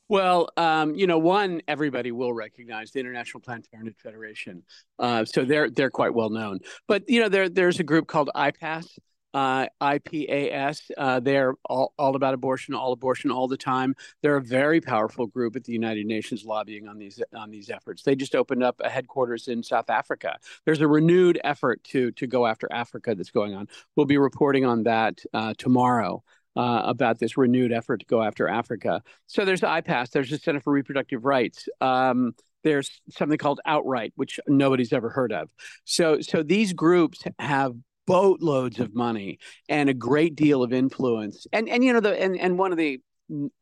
Well, 0.09 0.50
um, 0.56 0.94
you 0.94 1.06
know, 1.06 1.18
one 1.18 1.62
everybody 1.68 2.12
will 2.12 2.35
recognize 2.35 2.90
the 2.90 3.00
International 3.00 3.40
Planned 3.40 3.66
Parenthood 3.73 3.97
Federation, 3.97 4.62
uh, 4.99 5.25
so 5.25 5.44
they're 5.44 5.71
they're 5.71 5.90
quite 5.90 6.12
well 6.12 6.28
known. 6.28 6.59
But 6.87 7.09
you 7.09 7.21
know, 7.23 7.30
there 7.30 7.49
there's 7.49 7.80
a 7.80 7.85
group 7.85 8.09
called 8.09 8.28
IPAS, 8.35 8.99
uh, 9.35 9.67
IPAS. 9.81 10.91
Uh, 10.97 11.21
they're 11.21 11.55
all, 11.65 11.93
all 11.99 12.17
about 12.17 12.35
abortion, 12.35 12.75
all 12.75 12.93
abortion, 12.93 13.31
all 13.31 13.49
the 13.49 13.57
time. 13.57 13.95
They're 14.23 14.37
a 14.37 14.43
very 14.43 14.81
powerful 14.81 15.27
group 15.27 15.57
at 15.57 15.65
the 15.65 15.73
United 15.73 16.07
Nations 16.07 16.45
lobbying 16.45 16.89
on 16.89 16.99
these 16.99 17.23
on 17.35 17.51
these 17.51 17.71
efforts. 17.71 18.03
They 18.03 18.15
just 18.15 18.35
opened 18.35 18.62
up 18.62 18.81
a 18.81 18.89
headquarters 18.89 19.49
in 19.49 19.62
South 19.62 19.91
Africa. 19.91 20.39
There's 20.65 20.81
a 20.81 20.89
renewed 20.89 21.41
effort 21.45 21.83
to 21.85 22.12
to 22.12 22.27
go 22.27 22.47
after 22.47 22.69
Africa 22.73 23.15
that's 23.15 23.31
going 23.31 23.55
on. 23.55 23.69
We'll 23.97 24.07
be 24.07 24.19
reporting 24.19 24.65
on 24.65 24.85
that 24.85 25.21
uh, 25.33 25.55
tomorrow. 25.57 26.23
Uh, 26.55 26.83
about 26.85 27.19
this 27.19 27.39
renewed 27.39 27.73
effort 27.73 28.01
to 28.01 28.05
go 28.05 28.23
after 28.23 28.47
Africa. 28.47 29.03
So 29.27 29.47
there's 29.47 29.62
IPAS, 29.62 30.11
there's 30.11 30.29
the 30.29 30.37
Center 30.37 30.61
for 30.61 30.71
Reproductive 30.71 31.25
Rights. 31.25 31.67
Um, 31.81 32.35
there's 32.62 33.01
something 33.11 33.39
called 33.39 33.61
Outright, 33.65 34.12
which 34.17 34.39
nobody's 34.47 34.93
ever 34.93 35.09
heard 35.09 35.33
of. 35.33 35.49
So, 35.85 36.21
so 36.21 36.43
these 36.43 36.75
groups 36.75 37.23
have 37.39 37.75
boatloads 38.06 38.80
of 38.80 38.94
money 38.94 39.38
and 39.68 39.88
a 39.88 39.94
great 39.94 40.35
deal 40.35 40.62
of 40.62 40.73
influence. 40.73 41.47
And 41.52 41.68
and 41.68 41.85
you 41.85 41.92
know 41.92 42.00
the 42.00 42.21
and 42.21 42.38
and 42.38 42.59
one 42.59 42.73
of 42.73 42.78
the 42.78 43.00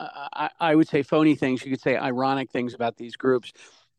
uh, 0.00 0.09
I, 0.32 0.50
I 0.59 0.75
would 0.75 0.88
say 0.88 1.02
phony 1.02 1.35
things 1.35 1.64
you 1.64 1.70
could 1.70 1.80
say 1.80 1.97
ironic 1.97 2.50
things 2.50 2.75
about 2.75 2.97
these 2.97 3.16
groups 3.16 3.52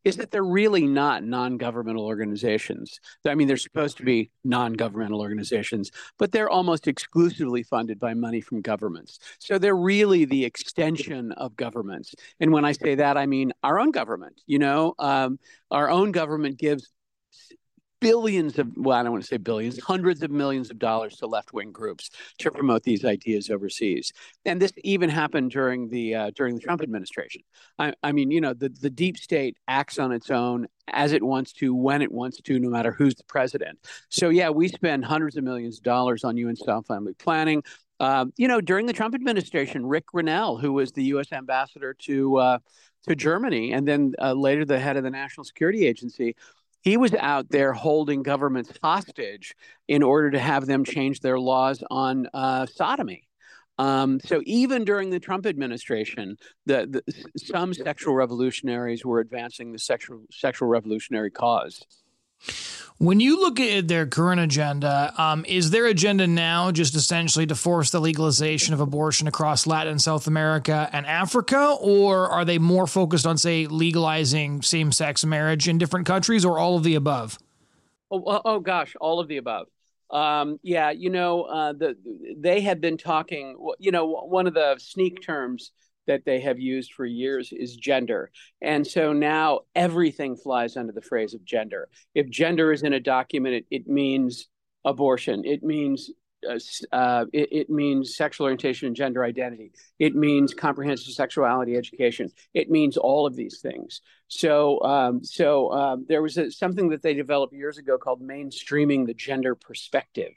is 0.03 0.17
that 0.17 0.31
they're 0.31 0.43
really 0.43 0.87
not 0.87 1.23
non-governmental 1.23 2.05
organizations. 2.05 2.99
I 3.25 3.35
mean, 3.35 3.47
they're 3.47 3.57
supposed 3.57 3.97
to 3.97 4.03
be 4.03 4.31
non-governmental 4.43 5.21
organizations, 5.21 5.91
but 6.17 6.31
they're 6.31 6.49
almost 6.49 6.87
exclusively 6.87 7.63
funded 7.63 7.99
by 7.99 8.13
money 8.13 8.41
from 8.41 8.61
governments. 8.61 9.19
So 9.39 9.57
they're 9.59 9.75
really 9.75 10.25
the 10.25 10.43
extension 10.43 11.31
of 11.33 11.55
governments. 11.55 12.15
And 12.39 12.51
when 12.51 12.65
I 12.65 12.71
say 12.71 12.95
that, 12.95 13.17
I 13.17 13.27
mean 13.27 13.53
our 13.63 13.79
own 13.79 13.91
government. 13.91 14.41
You 14.47 14.59
know, 14.59 14.95
um, 14.97 15.39
our 15.69 15.89
own 15.89 16.11
government 16.11 16.57
gives 16.57 16.91
billions 18.01 18.59
of 18.59 18.67
well 18.75 18.97
i 18.97 19.03
don't 19.03 19.11
want 19.11 19.23
to 19.23 19.27
say 19.27 19.37
billions 19.37 19.79
hundreds 19.79 20.21
of 20.23 20.31
millions 20.31 20.69
of 20.69 20.79
dollars 20.79 21.15
to 21.15 21.27
left-wing 21.27 21.71
groups 21.71 22.09
to 22.37 22.51
promote 22.51 22.83
these 22.83 23.05
ideas 23.05 23.49
overseas. 23.49 24.11
And 24.45 24.61
this 24.61 24.71
even 24.83 25.09
happened 25.09 25.51
during 25.51 25.89
the 25.89 26.15
uh, 26.15 26.31
during 26.35 26.55
the 26.55 26.61
trump 26.61 26.81
administration. 26.81 27.41
I, 27.77 27.93
I, 28.03 28.11
mean 28.11 28.31
you 28.31 28.41
know 28.41 28.53
the, 28.53 28.69
the 28.69 28.89
deep 28.89 29.17
state 29.17 29.57
acts 29.67 29.99
on 29.99 30.11
its 30.11 30.31
own 30.31 30.67
as 30.87 31.13
it 31.13 31.23
wants 31.23 31.53
to 31.53 31.73
when 31.73 32.01
it 32.01 32.11
wants 32.11 32.41
to 32.41 32.59
no 32.59 32.69
matter 32.69 32.91
who's 32.91 33.15
the 33.15 33.23
president. 33.25 33.79
So 34.09 34.29
yeah 34.29 34.49
we 34.49 34.67
spend 34.67 35.05
hundreds 35.05 35.37
of 35.37 35.43
millions 35.43 35.77
of 35.77 35.83
dollars 35.83 36.23
on 36.23 36.37
un 36.37 36.55
style 36.55 36.83
family 36.83 37.13
planning. 37.13 37.63
Um, 37.99 38.33
you 38.35 38.47
know 38.47 38.61
during 38.61 38.87
the 38.87 38.93
trump 38.93 39.13
administration 39.13 39.85
rick 39.85 40.05
grenell 40.11 40.59
who 40.59 40.73
was 40.73 40.91
the 40.91 41.03
u.s 41.03 41.31
ambassador 41.31 41.93
to 41.99 42.37
uh, 42.37 42.57
to 43.07 43.15
germany 43.15 43.73
and 43.73 43.87
then 43.87 44.15
uh, 44.19 44.33
later 44.33 44.65
the 44.65 44.79
head 44.79 44.97
of 44.97 45.03
the 45.03 45.11
national 45.11 45.43
security 45.43 45.85
agency 45.85 46.35
he 46.81 46.97
was 46.97 47.13
out 47.13 47.49
there 47.49 47.73
holding 47.73 48.23
governments 48.23 48.71
hostage 48.81 49.55
in 49.87 50.03
order 50.03 50.31
to 50.31 50.39
have 50.39 50.65
them 50.65 50.83
change 50.83 51.19
their 51.19 51.39
laws 51.39 51.83
on 51.89 52.27
uh, 52.33 52.65
sodomy. 52.65 53.27
Um, 53.77 54.19
so 54.19 54.41
even 54.45 54.83
during 54.83 55.09
the 55.09 55.19
Trump 55.19 55.45
administration, 55.45 56.37
the, 56.65 57.01
the, 57.03 57.39
some 57.39 57.73
sexual 57.73 58.13
revolutionaries 58.13 59.05
were 59.05 59.19
advancing 59.19 59.71
the 59.71 59.79
sexual 59.79 60.23
sexual 60.31 60.67
revolutionary 60.67 61.31
cause. 61.31 61.81
When 62.97 63.19
you 63.19 63.39
look 63.39 63.59
at 63.59 63.87
their 63.87 64.05
current 64.05 64.39
agenda, 64.41 65.11
um, 65.17 65.43
is 65.47 65.71
their 65.71 65.87
agenda 65.87 66.27
now 66.27 66.71
just 66.71 66.93
essentially 66.93 67.47
to 67.47 67.55
force 67.55 67.89
the 67.89 67.99
legalization 67.99 68.75
of 68.75 68.79
abortion 68.79 69.27
across 69.27 69.65
Latin 69.65 69.97
South 69.97 70.27
America 70.27 70.87
and 70.93 71.07
Africa, 71.07 71.77
or 71.81 72.29
are 72.29 72.45
they 72.45 72.59
more 72.59 72.85
focused 72.85 73.25
on, 73.25 73.39
say, 73.39 73.65
legalizing 73.65 74.61
same 74.61 74.91
sex 74.91 75.25
marriage 75.25 75.67
in 75.67 75.79
different 75.79 76.05
countries, 76.05 76.45
or 76.45 76.59
all 76.59 76.77
of 76.77 76.83
the 76.83 76.93
above? 76.93 77.39
Oh, 78.11 78.41
oh 78.45 78.59
gosh, 78.59 78.95
all 79.01 79.19
of 79.19 79.27
the 79.27 79.37
above. 79.37 79.65
Um, 80.11 80.59
yeah, 80.61 80.91
you 80.91 81.09
know, 81.09 81.43
uh, 81.43 81.73
the 81.73 81.97
they 82.37 82.61
have 82.61 82.81
been 82.81 82.97
talking. 82.97 83.57
You 83.79 83.91
know, 83.91 84.05
one 84.05 84.45
of 84.45 84.53
the 84.53 84.75
sneak 84.77 85.23
terms 85.23 85.71
that 86.11 86.25
they 86.25 86.41
have 86.41 86.59
used 86.59 86.91
for 86.91 87.05
years 87.05 87.53
is 87.53 87.77
gender. 87.77 88.31
And 88.61 88.85
so 88.85 89.13
now 89.13 89.61
everything 89.75 90.35
flies 90.35 90.75
under 90.75 90.91
the 90.91 91.01
phrase 91.01 91.33
of 91.33 91.45
gender. 91.45 91.87
If 92.13 92.29
gender 92.29 92.73
is 92.73 92.83
in 92.83 92.91
a 92.91 92.99
document, 92.99 93.55
it, 93.55 93.65
it 93.71 93.87
means 93.87 94.47
abortion, 94.83 95.43
it 95.45 95.63
means 95.63 96.11
uh, 96.49 96.57
uh, 96.91 97.25
it, 97.31 97.49
it, 97.51 97.69
means 97.69 98.15
sexual 98.15 98.45
orientation 98.45 98.87
and 98.87 98.95
gender 98.95 99.23
identity. 99.23 99.71
It 99.99 100.15
means 100.15 100.55
comprehensive 100.55 101.13
sexuality 101.13 101.77
education. 101.77 102.31
It 102.55 102.67
means 102.67 102.97
all 102.97 103.27
of 103.27 103.35
these 103.35 103.59
things. 103.61 104.01
So, 104.27 104.81
um, 104.81 105.23
so 105.23 105.71
um, 105.71 106.05
there 106.09 106.23
was 106.23 106.37
a, 106.37 106.49
something 106.49 106.89
that 106.89 107.03
they 107.03 107.13
developed 107.13 107.53
years 107.53 107.77
ago 107.77 107.99
called 107.99 108.23
mainstreaming 108.23 109.05
the 109.05 109.13
gender 109.13 109.53
perspective. 109.53 110.33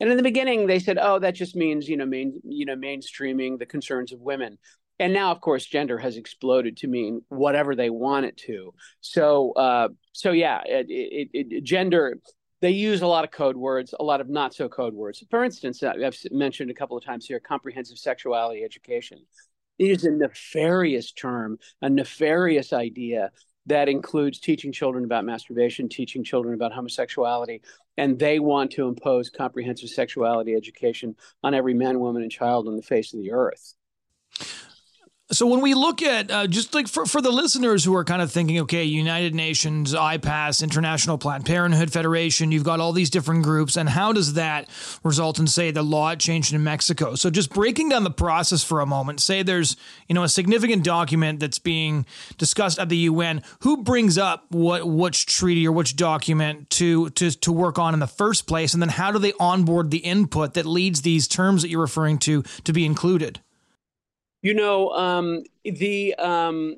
And 0.00 0.10
in 0.10 0.16
the 0.16 0.22
beginning, 0.22 0.66
they 0.66 0.78
said, 0.78 0.98
"Oh, 1.00 1.18
that 1.18 1.34
just 1.34 1.56
means 1.56 1.88
you 1.88 1.96
know 1.96 2.06
main 2.06 2.40
you 2.44 2.64
know 2.64 2.76
mainstreaming 2.76 3.58
the 3.58 3.66
concerns 3.66 4.12
of 4.12 4.20
women." 4.20 4.58
And 4.98 5.12
now 5.12 5.30
of 5.30 5.40
course 5.40 5.64
gender 5.64 5.98
has 5.98 6.16
exploded 6.16 6.76
to 6.78 6.88
mean 6.88 7.22
whatever 7.28 7.74
they 7.74 7.90
want 7.90 8.26
it 8.26 8.36
to. 8.36 8.74
So 9.00 9.52
uh, 9.52 9.88
so 10.12 10.32
yeah 10.32 10.60
it, 10.64 10.86
it, 10.88 11.28
it, 11.32 11.64
gender 11.64 12.18
they 12.60 12.70
use 12.70 13.02
a 13.02 13.06
lot 13.06 13.24
of 13.24 13.30
code 13.30 13.56
words 13.56 13.94
a 13.98 14.02
lot 14.02 14.20
of 14.20 14.28
not 14.28 14.54
so 14.54 14.68
code 14.68 14.94
words. 14.94 15.22
For 15.30 15.44
instance 15.44 15.82
i've 15.82 16.16
mentioned 16.30 16.70
a 16.70 16.74
couple 16.74 16.96
of 16.96 17.04
times 17.04 17.26
here 17.26 17.40
comprehensive 17.40 17.98
sexuality 17.98 18.64
education. 18.64 19.18
It 19.78 19.90
is 19.90 20.04
a 20.04 20.10
nefarious 20.10 21.12
term 21.12 21.58
a 21.82 21.88
nefarious 21.88 22.72
idea 22.72 23.30
that 23.66 23.88
includes 23.88 24.40
teaching 24.40 24.72
children 24.72 25.04
about 25.04 25.24
masturbation 25.24 25.88
teaching 25.88 26.24
children 26.24 26.54
about 26.54 26.72
homosexuality 26.72 27.60
and 27.96 28.18
they 28.18 28.38
want 28.38 28.70
to 28.70 28.88
impose 28.88 29.28
comprehensive 29.28 29.90
sexuality 29.90 30.54
education 30.54 31.14
on 31.42 31.52
every 31.52 31.74
man 31.74 32.00
woman 32.00 32.22
and 32.22 32.32
child 32.32 32.66
on 32.66 32.76
the 32.76 32.82
face 32.82 33.12
of 33.12 33.20
the 33.20 33.30
earth 33.30 33.74
So 35.30 35.46
when 35.46 35.60
we 35.60 35.74
look 35.74 36.00
at 36.00 36.30
uh, 36.30 36.46
just 36.46 36.74
like 36.74 36.88
for, 36.88 37.04
for 37.04 37.20
the 37.20 37.30
listeners 37.30 37.84
who 37.84 37.94
are 37.94 38.04
kind 38.04 38.22
of 38.22 38.32
thinking, 38.32 38.60
okay, 38.60 38.84
United 38.84 39.34
Nations, 39.34 39.92
IPAS, 39.92 40.62
International 40.62 41.18
Planned 41.18 41.44
Parenthood 41.44 41.92
Federation, 41.92 42.50
you've 42.50 42.64
got 42.64 42.80
all 42.80 42.92
these 42.92 43.10
different 43.10 43.42
groups, 43.42 43.76
and 43.76 43.90
how 43.90 44.14
does 44.14 44.32
that 44.34 44.70
result 45.04 45.38
in 45.38 45.46
say 45.46 45.70
the 45.70 45.82
law 45.82 46.14
changed 46.14 46.54
in 46.54 46.64
Mexico? 46.64 47.14
So 47.14 47.28
just 47.28 47.52
breaking 47.52 47.90
down 47.90 48.04
the 48.04 48.10
process 48.10 48.64
for 48.64 48.80
a 48.80 48.86
moment, 48.86 49.20
say 49.20 49.42
there's 49.42 49.76
you 50.08 50.14
know 50.14 50.22
a 50.22 50.30
significant 50.30 50.82
document 50.82 51.40
that's 51.40 51.58
being 51.58 52.06
discussed 52.38 52.78
at 52.78 52.88
the 52.88 52.96
UN. 52.96 53.42
Who 53.60 53.82
brings 53.82 54.16
up 54.16 54.46
what 54.48 54.88
which 54.88 55.26
treaty 55.26 55.68
or 55.68 55.72
which 55.72 55.94
document 55.94 56.70
to 56.70 57.10
to 57.10 57.32
to 57.32 57.52
work 57.52 57.78
on 57.78 57.92
in 57.92 58.00
the 58.00 58.06
first 58.06 58.46
place, 58.46 58.72
and 58.72 58.82
then 58.82 58.88
how 58.88 59.12
do 59.12 59.18
they 59.18 59.34
onboard 59.38 59.90
the 59.90 59.98
input 59.98 60.54
that 60.54 60.64
leads 60.64 61.02
these 61.02 61.28
terms 61.28 61.60
that 61.60 61.68
you're 61.68 61.82
referring 61.82 62.16
to 62.20 62.44
to 62.64 62.72
be 62.72 62.86
included? 62.86 63.40
You 64.42 64.54
know, 64.54 64.90
um, 64.90 65.42
the 65.64 66.14
um, 66.14 66.76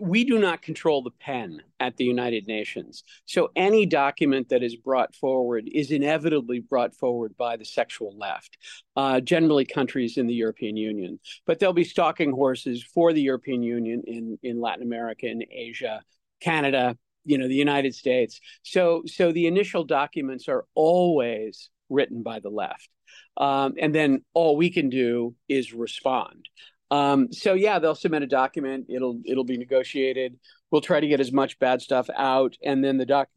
we 0.00 0.24
do 0.24 0.38
not 0.38 0.62
control 0.62 1.02
the 1.02 1.10
pen 1.10 1.62
at 1.80 1.96
the 1.96 2.04
United 2.04 2.46
Nations. 2.46 3.04
So 3.26 3.50
any 3.54 3.86
document 3.86 4.48
that 4.48 4.62
is 4.62 4.76
brought 4.76 5.14
forward 5.14 5.68
is 5.72 5.90
inevitably 5.90 6.60
brought 6.60 6.94
forward 6.94 7.36
by 7.36 7.56
the 7.56 7.64
sexual 7.64 8.16
left, 8.16 8.58
uh, 8.96 9.20
generally 9.20 9.64
countries 9.64 10.16
in 10.16 10.26
the 10.26 10.34
European 10.34 10.76
Union. 10.76 11.20
But 11.46 11.58
there'll 11.58 11.72
be 11.72 11.84
stalking 11.84 12.32
horses 12.32 12.82
for 12.82 13.12
the 13.12 13.22
European 13.22 13.62
Union 13.62 14.02
in, 14.06 14.38
in 14.42 14.60
Latin 14.60 14.82
America 14.82 15.26
and 15.26 15.44
Asia, 15.50 16.02
Canada, 16.40 16.96
you 17.24 17.38
know, 17.38 17.48
the 17.48 17.54
United 17.54 17.94
States. 17.94 18.40
So 18.62 19.02
so 19.06 19.32
the 19.32 19.46
initial 19.46 19.84
documents 19.84 20.48
are 20.48 20.64
always 20.74 21.70
written 21.88 22.22
by 22.22 22.40
the 22.40 22.50
left. 22.50 22.88
Um, 23.36 23.74
and 23.78 23.94
then 23.94 24.22
all 24.32 24.56
we 24.56 24.70
can 24.70 24.90
do 24.90 25.34
is 25.48 25.72
respond. 25.72 26.48
Um, 26.94 27.32
so 27.32 27.54
yeah, 27.54 27.78
they'll 27.78 27.94
submit 27.96 28.22
a 28.22 28.26
document. 28.26 28.86
It'll 28.88 29.20
it'll 29.24 29.44
be 29.44 29.56
negotiated. 29.56 30.38
We'll 30.70 30.80
try 30.80 31.00
to 31.00 31.08
get 31.08 31.20
as 31.20 31.32
much 31.32 31.58
bad 31.58 31.82
stuff 31.82 32.08
out, 32.16 32.56
and 32.62 32.84
then 32.84 32.98
the 32.98 33.06
doc 33.06 33.28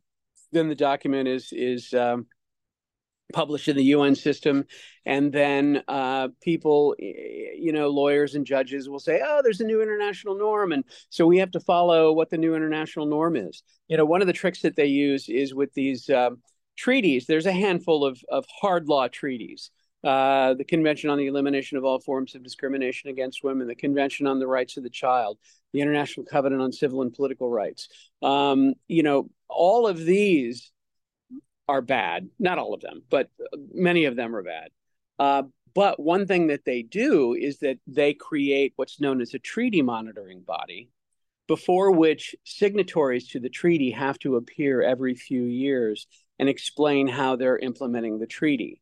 then 0.51 0.69
the 0.69 0.75
document 0.75 1.27
is 1.27 1.49
is 1.51 1.91
um, 1.93 2.27
published 3.33 3.67
in 3.67 3.75
the 3.75 3.83
UN 3.85 4.13
system, 4.13 4.65
and 5.05 5.33
then 5.33 5.81
uh, 5.87 6.27
people, 6.41 6.95
you 6.99 7.71
know, 7.71 7.89
lawyers 7.89 8.35
and 8.35 8.45
judges 8.45 8.89
will 8.89 8.99
say, 8.99 9.21
"Oh, 9.25 9.41
there's 9.43 9.61
a 9.61 9.65
new 9.65 9.81
international 9.81 10.37
norm," 10.37 10.71
and 10.71 10.83
so 11.09 11.25
we 11.25 11.39
have 11.39 11.51
to 11.51 11.59
follow 11.59 12.13
what 12.13 12.29
the 12.29 12.37
new 12.37 12.53
international 12.53 13.07
norm 13.07 13.35
is. 13.35 13.63
You 13.87 13.97
know, 13.97 14.05
one 14.05 14.21
of 14.21 14.27
the 14.27 14.33
tricks 14.33 14.61
that 14.61 14.75
they 14.75 14.85
use 14.85 15.29
is 15.29 15.55
with 15.55 15.73
these 15.73 16.11
um, 16.11 16.43
treaties. 16.77 17.25
There's 17.25 17.47
a 17.47 17.51
handful 17.51 18.05
of 18.05 18.21
of 18.29 18.45
hard 18.61 18.87
law 18.87 19.07
treaties 19.07 19.71
uh, 20.03 20.53
the 20.53 20.63
Convention 20.63 21.09
on 21.09 21.17
the 21.17 21.27
Elimination 21.27 21.77
of 21.77 21.83
All 21.83 21.99
Forms 21.99 22.35
of 22.35 22.43
Discrimination 22.43 23.09
Against 23.09 23.43
Women, 23.43 23.67
the 23.67 23.75
Convention 23.75 24.27
on 24.27 24.39
the 24.39 24.47
Rights 24.47 24.77
of 24.77 24.83
the 24.83 24.89
Child, 24.89 25.37
the 25.73 25.81
International 25.81 26.25
Covenant 26.25 26.61
on 26.61 26.71
Civil 26.71 27.01
and 27.01 27.13
Political 27.13 27.49
Rights. 27.49 27.89
Um, 28.21 28.73
you 28.87 29.03
know, 29.03 29.29
all 29.49 29.87
of 29.87 29.97
these 29.97 30.71
are 31.67 31.81
bad. 31.81 32.29
Not 32.39 32.57
all 32.57 32.73
of 32.73 32.81
them, 32.81 33.03
but 33.09 33.29
many 33.73 34.05
of 34.05 34.15
them 34.15 34.35
are 34.35 34.43
bad. 34.43 34.69
Uh, 35.19 35.43
but 35.73 35.99
one 35.99 36.25
thing 36.25 36.47
that 36.47 36.65
they 36.65 36.81
do 36.81 37.33
is 37.33 37.59
that 37.59 37.77
they 37.85 38.13
create 38.13 38.73
what's 38.75 38.99
known 38.99 39.21
as 39.21 39.33
a 39.33 39.39
treaty 39.39 39.81
monitoring 39.81 40.41
body, 40.41 40.89
before 41.47 41.91
which 41.91 42.35
signatories 42.43 43.27
to 43.29 43.39
the 43.39 43.49
treaty 43.49 43.91
have 43.91 44.19
to 44.19 44.35
appear 44.35 44.81
every 44.81 45.15
few 45.15 45.43
years 45.43 46.07
and 46.39 46.49
explain 46.49 47.07
how 47.07 47.35
they're 47.35 47.57
implementing 47.57 48.19
the 48.19 48.27
treaty. 48.27 48.81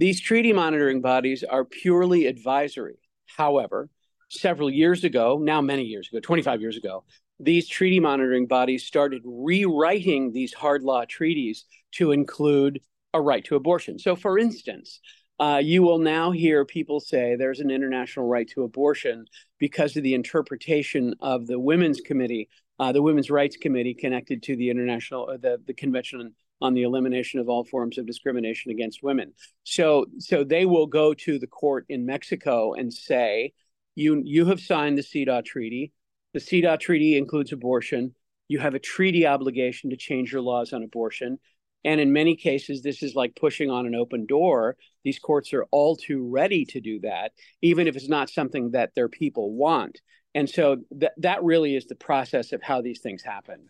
These 0.00 0.22
treaty 0.22 0.54
monitoring 0.54 1.02
bodies 1.02 1.44
are 1.44 1.62
purely 1.62 2.24
advisory. 2.24 2.96
However, 3.26 3.90
several 4.30 4.70
years 4.70 5.04
ago, 5.04 5.38
now 5.38 5.60
many 5.60 5.82
years 5.82 6.08
ago, 6.10 6.20
25 6.20 6.62
years 6.62 6.78
ago, 6.78 7.04
these 7.38 7.68
treaty 7.68 8.00
monitoring 8.00 8.46
bodies 8.46 8.86
started 8.86 9.20
rewriting 9.26 10.32
these 10.32 10.54
hard 10.54 10.82
law 10.82 11.04
treaties 11.06 11.66
to 11.96 12.12
include 12.12 12.80
a 13.12 13.20
right 13.20 13.44
to 13.44 13.56
abortion. 13.56 13.98
So, 13.98 14.16
for 14.16 14.38
instance, 14.38 15.00
uh, 15.38 15.60
you 15.62 15.82
will 15.82 15.98
now 15.98 16.30
hear 16.30 16.64
people 16.64 17.00
say 17.00 17.36
there's 17.36 17.60
an 17.60 17.70
international 17.70 18.26
right 18.26 18.48
to 18.54 18.62
abortion 18.62 19.26
because 19.58 19.98
of 19.98 20.02
the 20.02 20.14
interpretation 20.14 21.14
of 21.20 21.46
the 21.46 21.60
Women's 21.60 22.00
Committee, 22.00 22.48
uh, 22.78 22.90
the 22.92 23.02
Women's 23.02 23.30
Rights 23.30 23.58
Committee, 23.58 23.92
connected 23.92 24.42
to 24.44 24.56
the 24.56 24.70
international, 24.70 25.28
uh, 25.28 25.36
the 25.36 25.60
the 25.66 25.74
Convention 25.74 26.34
on 26.60 26.74
the 26.74 26.82
elimination 26.82 27.40
of 27.40 27.48
all 27.48 27.64
forms 27.64 27.98
of 27.98 28.06
discrimination 28.06 28.70
against 28.70 29.02
women. 29.02 29.32
So 29.64 30.06
so 30.18 30.44
they 30.44 30.66
will 30.66 30.86
go 30.86 31.14
to 31.14 31.38
the 31.38 31.46
court 31.46 31.86
in 31.88 32.06
Mexico 32.06 32.74
and 32.74 32.92
say, 32.92 33.52
you 33.94 34.22
you 34.24 34.46
have 34.46 34.60
signed 34.60 34.98
the 34.98 35.02
CEDAW 35.02 35.44
treaty. 35.44 35.92
The 36.34 36.40
CEDAW 36.40 36.78
treaty 36.78 37.16
includes 37.16 37.52
abortion. 37.52 38.14
You 38.48 38.58
have 38.58 38.74
a 38.74 38.80
treaty 38.80 39.26
obligation 39.26 39.90
to 39.90 39.96
change 39.96 40.32
your 40.32 40.42
laws 40.42 40.72
on 40.72 40.82
abortion. 40.82 41.38
And 41.84 42.00
in 42.00 42.12
many 42.12 42.36
cases, 42.36 42.82
this 42.82 43.02
is 43.02 43.14
like 43.14 43.34
pushing 43.36 43.70
on 43.70 43.86
an 43.86 43.94
open 43.94 44.26
door. 44.26 44.76
These 45.02 45.18
courts 45.18 45.54
are 45.54 45.64
all 45.70 45.96
too 45.96 46.28
ready 46.28 46.64
to 46.66 46.80
do 46.80 47.00
that, 47.00 47.32
even 47.62 47.88
if 47.88 47.96
it's 47.96 48.08
not 48.08 48.28
something 48.28 48.72
that 48.72 48.94
their 48.94 49.08
people 49.08 49.54
want. 49.54 50.00
And 50.34 50.48
so 50.48 50.76
th- 50.98 51.12
that 51.18 51.42
really 51.42 51.74
is 51.74 51.86
the 51.86 51.94
process 51.94 52.52
of 52.52 52.62
how 52.62 52.82
these 52.82 53.00
things 53.00 53.22
happen. 53.22 53.68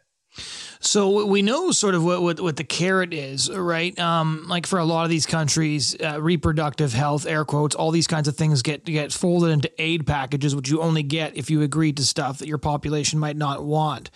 So 0.82 1.26
we 1.26 1.42
know 1.42 1.72
sort 1.72 1.94
of 1.94 2.02
what, 2.02 2.22
what, 2.22 2.40
what 2.40 2.56
the 2.56 2.64
carrot 2.64 3.12
is, 3.12 3.50
right? 3.50 3.96
Um, 3.98 4.46
like 4.48 4.66
for 4.66 4.78
a 4.78 4.84
lot 4.84 5.04
of 5.04 5.10
these 5.10 5.26
countries, 5.26 5.94
uh, 6.00 6.20
reproductive 6.22 6.94
health, 6.94 7.26
air 7.26 7.44
quotes, 7.44 7.76
all 7.76 7.90
these 7.90 8.06
kinds 8.06 8.28
of 8.28 8.36
things 8.36 8.62
get 8.62 8.86
get 8.86 9.12
folded 9.12 9.50
into 9.50 9.70
aid 9.80 10.06
packages, 10.06 10.56
which 10.56 10.70
you 10.70 10.80
only 10.80 11.02
get 11.02 11.36
if 11.36 11.50
you 11.50 11.60
agree 11.60 11.92
to 11.92 12.02
stuff 12.02 12.38
that 12.38 12.48
your 12.48 12.56
population 12.56 13.18
might 13.18 13.36
not 13.36 13.62
want. 13.62 14.10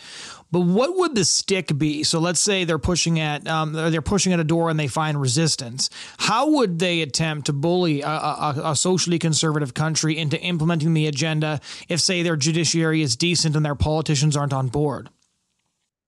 But 0.50 0.61
what 0.61 0.96
would 0.96 1.14
the 1.14 1.27
stick 1.27 1.77
be? 1.77 2.03
So 2.03 2.18
let's 2.18 2.40
say 2.40 2.64
they're 2.64 2.79
pushing 2.79 3.20
at 3.20 3.46
um, 3.46 3.74
they're 3.74 4.00
pushing 4.00 4.33
at 4.33 4.40
a 4.40 4.44
door 4.44 4.70
and 4.70 4.81
they 4.81 4.88
find 4.88 5.20
resistance. 5.20 5.90
How 6.16 6.48
would 6.48 6.79
they 6.79 7.03
attempt 7.03 7.46
to 7.46 7.53
bully 7.53 8.00
a, 8.00 8.09
a, 8.09 8.62
a 8.64 8.77
socially 8.77 9.18
conservative 9.18 9.74
country 9.74 10.16
into 10.16 10.40
implementing 10.40 10.94
the 10.94 11.09
agenda 11.09 11.61
if, 11.90 12.00
say, 12.00 12.22
their 12.22 12.37
judiciary 12.37 13.03
is 13.03 13.16
decent 13.16 13.55
and 13.55 13.66
their 13.66 13.74
politicians 13.74 14.35
aren't 14.35 14.55
on 14.55 14.68
board? 14.68 15.11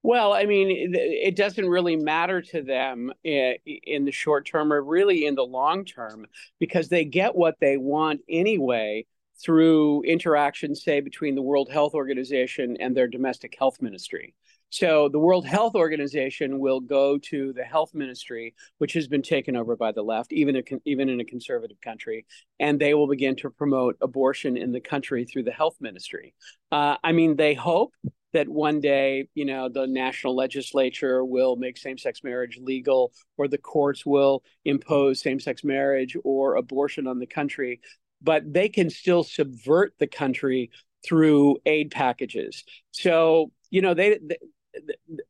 Well, 0.07 0.35
I 0.35 0.45
mean, 0.45 0.95
it 0.95 1.35
doesn't 1.35 1.69
really 1.69 1.97
matter 1.97 2.41
to 2.41 2.63
them 2.63 3.13
in 3.25 4.05
the 4.05 4.13
short 4.13 4.47
term 4.47 4.73
or 4.73 4.81
really 4.81 5.27
in 5.27 5.35
the 5.35 5.43
long 5.43 5.85
term 5.85 6.27
because 6.61 6.89
they 6.89 7.05
get 7.05 7.35
what 7.35 7.57
they 7.61 7.77
want 7.77 8.21
anyway 8.29 9.05
through 9.43 10.03
interactions, 10.03 10.85
say, 10.85 11.01
between 11.01 11.35
the 11.35 11.43
World 11.43 11.73
Health 11.73 11.95
Organization 11.95 12.77
and 12.79 12.97
their 12.97 13.09
domestic 13.09 13.57
health 13.59 13.83
ministry. 13.83 14.37
So 14.71 15.09
the 15.09 15.19
World 15.19 15.45
Health 15.45 15.75
Organization 15.75 16.61
will 16.61 16.79
go 16.79 17.19
to 17.19 17.53
the 17.53 17.65
health 17.65 17.93
ministry, 17.93 18.55
which 18.79 18.93
has 18.93 19.09
been 19.09 19.23
taken 19.23 19.57
over 19.57 19.75
by 19.75 19.91
the 19.91 20.03
left, 20.03 20.33
even 20.33 20.55
a, 20.55 20.63
even 20.85 21.09
in 21.09 21.19
a 21.19 21.25
conservative 21.25 21.81
country, 21.81 22.27
and 22.61 22.79
they 22.79 22.95
will 22.95 23.09
begin 23.09 23.35
to 23.37 23.51
promote 23.51 23.97
abortion 24.01 24.57
in 24.57 24.71
the 24.71 24.81
country 24.81 25.25
through 25.25 25.43
the 25.43 25.51
health 25.51 25.79
ministry. 25.81 26.33
Uh, 26.71 26.97
I 27.03 27.11
mean, 27.11 27.35
they 27.35 27.55
hope 27.55 27.93
that 28.33 28.49
one 28.49 28.81
day, 28.81 29.29
you 29.35 29.45
know, 29.45 29.69
the 29.69 29.87
national 29.87 30.37
legislature 30.37 31.25
will 31.25 31.57
make 31.57 31.79
same-sex 31.79 32.23
marriage 32.23 32.59
legal, 32.61 33.13
or 33.37 33.49
the 33.49 33.59
courts 33.59 34.05
will 34.05 34.43
impose 34.65 35.21
same-sex 35.21 35.65
marriage 35.65 36.17
or 36.25 36.57
abortion 36.57 37.07
on 37.07 37.19
the 37.19 37.27
country. 37.27 37.81
But 38.23 38.53
they 38.53 38.69
can 38.69 38.91
still 38.91 39.23
subvert 39.23 39.95
the 39.99 40.07
country 40.07 40.71
through 41.05 41.59
aid 41.67 41.91
packages. 41.91 42.65
So, 42.91 43.53
you 43.71 43.83
know, 43.83 43.95
they 43.95 44.19
they, 44.19 44.37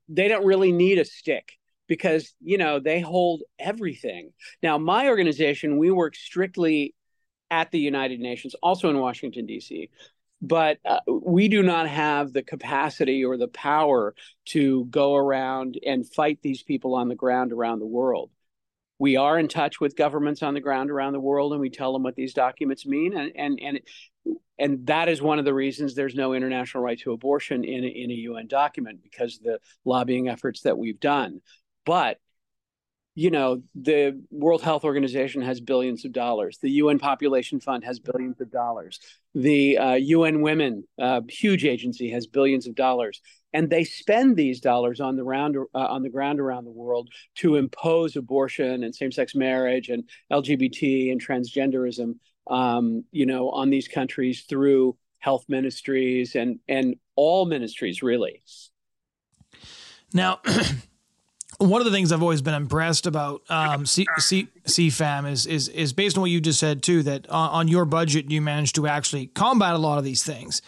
they 0.09 0.29
don't 0.29 0.47
really 0.47 0.73
need 0.73 0.99
a 0.99 1.05
stick 1.05 1.53
because 1.89 2.35
you 2.41 2.59
know 2.59 2.81
they 2.81 3.01
hold 3.01 3.43
everything. 3.59 4.33
Now, 4.63 4.79
my 4.79 5.09
organization, 5.09 5.79
we 5.79 5.91
work 5.91 6.17
strictly 6.17 6.95
at 7.51 7.71
the 7.71 7.79
United 7.79 8.21
Nations, 8.21 8.55
also 8.63 8.91
in 8.91 8.99
Washington 8.99 9.47
D.C 9.47 9.91
but 10.42 10.79
uh, 10.85 11.01
we 11.09 11.49
do 11.49 11.62
not 11.62 11.88
have 11.88 12.33
the 12.33 12.42
capacity 12.42 13.25
or 13.25 13.37
the 13.37 13.49
power 13.49 14.14
to 14.46 14.85
go 14.87 15.14
around 15.14 15.79
and 15.85 16.07
fight 16.07 16.38
these 16.42 16.62
people 16.62 16.94
on 16.94 17.09
the 17.09 17.14
ground 17.14 17.53
around 17.53 17.79
the 17.79 17.87
world. 17.87 18.31
We 18.99 19.16
are 19.16 19.38
in 19.38 19.49
touch 19.49 19.81
with 19.81 19.96
governments 19.96 20.42
on 20.42 20.55
the 20.55 20.61
ground 20.61 20.90
around 20.90 21.12
the 21.12 21.20
world, 21.20 21.53
and 21.53 21.61
we 21.61 21.70
tell 21.70 21.92
them 21.92 22.03
what 22.03 22.16
these 22.16 22.33
documents 22.33 22.87
mean, 22.87 23.16
and 23.16 23.33
and 23.37 23.61
and 23.62 23.81
and 24.59 24.87
that 24.87 25.09
is 25.09 25.20
one 25.20 25.38
of 25.38 25.44
the 25.44 25.53
reasons 25.53 25.94
there's 25.94 26.14
no 26.14 26.33
international 26.33 26.83
right 26.83 26.99
to 27.01 27.12
abortion 27.12 27.62
in 27.62 27.85
a, 27.85 27.88
in 27.88 28.11
a 28.11 28.14
UN 28.14 28.46
document 28.46 29.03
because 29.03 29.38
the 29.38 29.59
lobbying 29.85 30.29
efforts 30.29 30.62
that 30.62 30.79
we've 30.79 31.01
done. 31.01 31.40
But 31.85 32.18
you 33.16 33.31
know, 33.31 33.62
the 33.74 34.22
World 34.31 34.61
Health 34.61 34.85
Organization 34.85 35.40
has 35.40 35.59
billions 35.59 36.05
of 36.05 36.12
dollars. 36.12 36.59
The 36.61 36.70
UN 36.72 36.98
Population 36.98 37.61
Fund 37.61 37.83
has 37.85 37.98
billions 37.98 38.42
of 38.42 38.52
dollars. 38.52 39.00
The 39.35 39.79
uh, 39.79 39.94
UN 39.94 40.42
Women, 40.42 40.85
uh, 41.00 41.22
huge 41.26 41.64
agency, 41.64 42.11
has 42.11 42.26
billions 42.26 42.66
of 42.66 42.74
dollars, 42.74 43.22
and 43.55 43.70
they 43.70 43.85
spend 43.85 44.37
these 44.37 44.61
dollars 44.61 45.00
on 45.00 45.16
the 45.16 45.24
round 45.24 45.57
uh, 45.57 45.79
on 45.79 46.02
the 46.02 46.11
ground 46.11 46.40
around 46.40 46.66
the 46.66 46.70
world 46.70 47.09
to 47.37 47.57
impose 47.57 48.16
abortion 48.16 48.85
and 48.85 48.94
same-sex 48.94 49.35
marriage 49.35 49.88
and 49.88 50.05
LGBT 50.31 51.11
and 51.11 51.26
transgenderism, 51.26 52.16
um, 52.48 53.02
you 53.12 53.24
know, 53.24 53.48
on 53.48 53.70
these 53.70 53.88
countries 53.88 54.44
through 54.46 54.94
health 55.20 55.46
ministries, 55.48 56.35
and 56.35 56.59
and 56.68 56.96
all 57.16 57.46
ministries 57.46 58.02
really. 58.02 58.42
Now, 60.12 60.40
one 61.59 61.81
of 61.81 61.85
the 61.85 61.90
things 61.90 62.12
I've 62.12 62.23
always 62.23 62.42
been 62.42 62.55
impressed 62.55 63.07
about 63.07 63.42
um, 63.49 63.87
C- 63.87 64.07
C- 64.19 64.49
CFAM 64.64 65.31
is 65.31 65.47
is 65.47 65.69
is 65.69 65.92
based 65.92 66.16
on 66.16 66.21
what 66.23 66.31
you 66.31 66.40
just 66.40 66.61
said 66.61 66.83
too. 66.83 67.03
That 67.03 67.29
on, 67.31 67.51
on 67.51 67.69
your 67.69 67.85
budget, 67.85 68.31
you 68.31 68.40
managed 68.40 68.75
to 68.77 68.87
actually 68.87 69.27
combat 69.29 69.75
a 69.75 69.79
lot 69.79 69.99
of 69.99 70.05
these 70.05 70.23
things. 70.23 70.62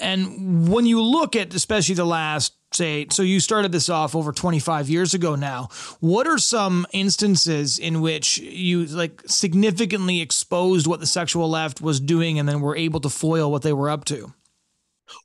And 0.00 0.68
when 0.68 0.86
you 0.86 1.00
look 1.02 1.36
at, 1.36 1.54
especially 1.54 1.94
the 1.94 2.04
last, 2.04 2.52
say, 2.72 3.06
so 3.10 3.22
you 3.22 3.40
started 3.40 3.72
this 3.72 3.88
off 3.88 4.14
over 4.14 4.30
25 4.32 4.90
years 4.90 5.14
ago 5.14 5.34
now, 5.34 5.68
what 6.00 6.26
are 6.26 6.38
some 6.38 6.86
instances 6.92 7.78
in 7.78 8.02
which 8.02 8.38
you 8.38 8.84
like 8.86 9.22
significantly 9.26 10.20
exposed 10.20 10.86
what 10.86 11.00
the 11.00 11.06
sexual 11.06 11.48
left 11.48 11.80
was 11.80 11.98
doing 12.00 12.38
and 12.38 12.48
then 12.48 12.60
were 12.60 12.76
able 12.76 13.00
to 13.00 13.08
foil 13.08 13.50
what 13.50 13.62
they 13.62 13.72
were 13.72 13.88
up 13.88 14.04
to? 14.06 14.32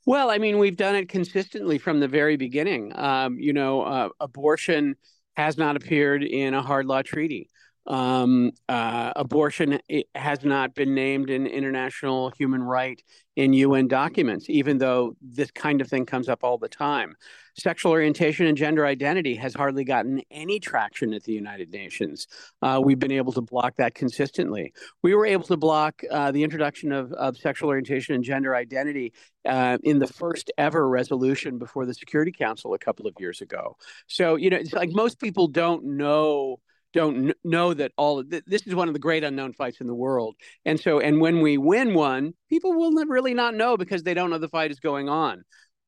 Well, 0.06 0.30
I 0.30 0.38
mean, 0.38 0.58
we've 0.58 0.76
done 0.76 0.94
it 0.94 1.08
consistently 1.08 1.78
from 1.78 2.00
the 2.00 2.08
very 2.08 2.36
beginning. 2.36 2.92
Um, 2.94 3.38
you 3.38 3.52
know, 3.52 3.82
uh, 3.82 4.08
abortion 4.20 4.96
has 5.34 5.56
not 5.56 5.76
appeared 5.76 6.22
in 6.22 6.54
a 6.54 6.62
hard 6.62 6.86
law 6.86 7.02
treaty. 7.02 7.48
Um, 7.86 8.52
uh, 8.68 9.12
abortion 9.16 9.80
has 10.14 10.44
not 10.44 10.74
been 10.74 10.94
named 10.94 11.30
in 11.30 11.46
international 11.46 12.30
human 12.30 12.62
right 12.62 13.02
in 13.34 13.52
UN 13.54 13.88
documents, 13.88 14.48
even 14.48 14.78
though 14.78 15.16
this 15.20 15.50
kind 15.50 15.80
of 15.80 15.88
thing 15.88 16.06
comes 16.06 16.28
up 16.28 16.44
all 16.44 16.58
the 16.58 16.68
time. 16.68 17.16
Sexual 17.58 17.92
orientation 17.92 18.46
and 18.46 18.56
gender 18.56 18.86
identity 18.86 19.34
has 19.36 19.54
hardly 19.54 19.84
gotten 19.84 20.22
any 20.30 20.58
traction 20.58 21.12
at 21.12 21.22
the 21.24 21.32
United 21.32 21.70
Nations. 21.70 22.26
Uh, 22.62 22.80
we've 22.82 22.98
been 22.98 23.12
able 23.12 23.32
to 23.32 23.42
block 23.42 23.76
that 23.76 23.94
consistently. 23.94 24.72
We 25.02 25.14
were 25.14 25.26
able 25.26 25.44
to 25.44 25.56
block 25.56 26.02
uh, 26.10 26.32
the 26.32 26.42
introduction 26.42 26.92
of, 26.92 27.12
of 27.12 27.36
sexual 27.36 27.68
orientation 27.68 28.14
and 28.14 28.24
gender 28.24 28.54
identity 28.54 29.12
uh, 29.46 29.78
in 29.82 29.98
the 29.98 30.06
first 30.06 30.50
ever 30.56 30.88
resolution 30.88 31.58
before 31.58 31.84
the 31.84 31.94
Security 31.94 32.32
Council 32.32 32.74
a 32.74 32.78
couple 32.78 33.06
of 33.06 33.14
years 33.18 33.40
ago. 33.40 33.76
So, 34.06 34.36
you 34.36 34.50
know, 34.50 34.56
it's 34.56 34.72
like 34.72 34.90
most 34.92 35.20
people 35.20 35.48
don't 35.48 35.84
know 35.84 36.60
don't 36.92 37.32
know 37.42 37.72
that 37.74 37.92
all 37.96 38.22
th- 38.22 38.44
this 38.46 38.66
is 38.66 38.74
one 38.74 38.88
of 38.88 38.94
the 38.94 39.00
great 39.00 39.24
unknown 39.24 39.52
fights 39.52 39.80
in 39.80 39.86
the 39.86 39.94
world. 39.94 40.36
And 40.64 40.78
so, 40.78 41.00
and 41.00 41.20
when 41.20 41.40
we 41.40 41.58
win 41.58 41.94
one, 41.94 42.34
people 42.48 42.74
will 42.74 42.92
really 43.06 43.34
not 43.34 43.54
know 43.54 43.76
because 43.76 44.02
they 44.02 44.14
don't 44.14 44.30
know 44.30 44.38
the 44.38 44.48
fight 44.48 44.70
is 44.70 44.80
going 44.80 45.08
on. 45.08 45.42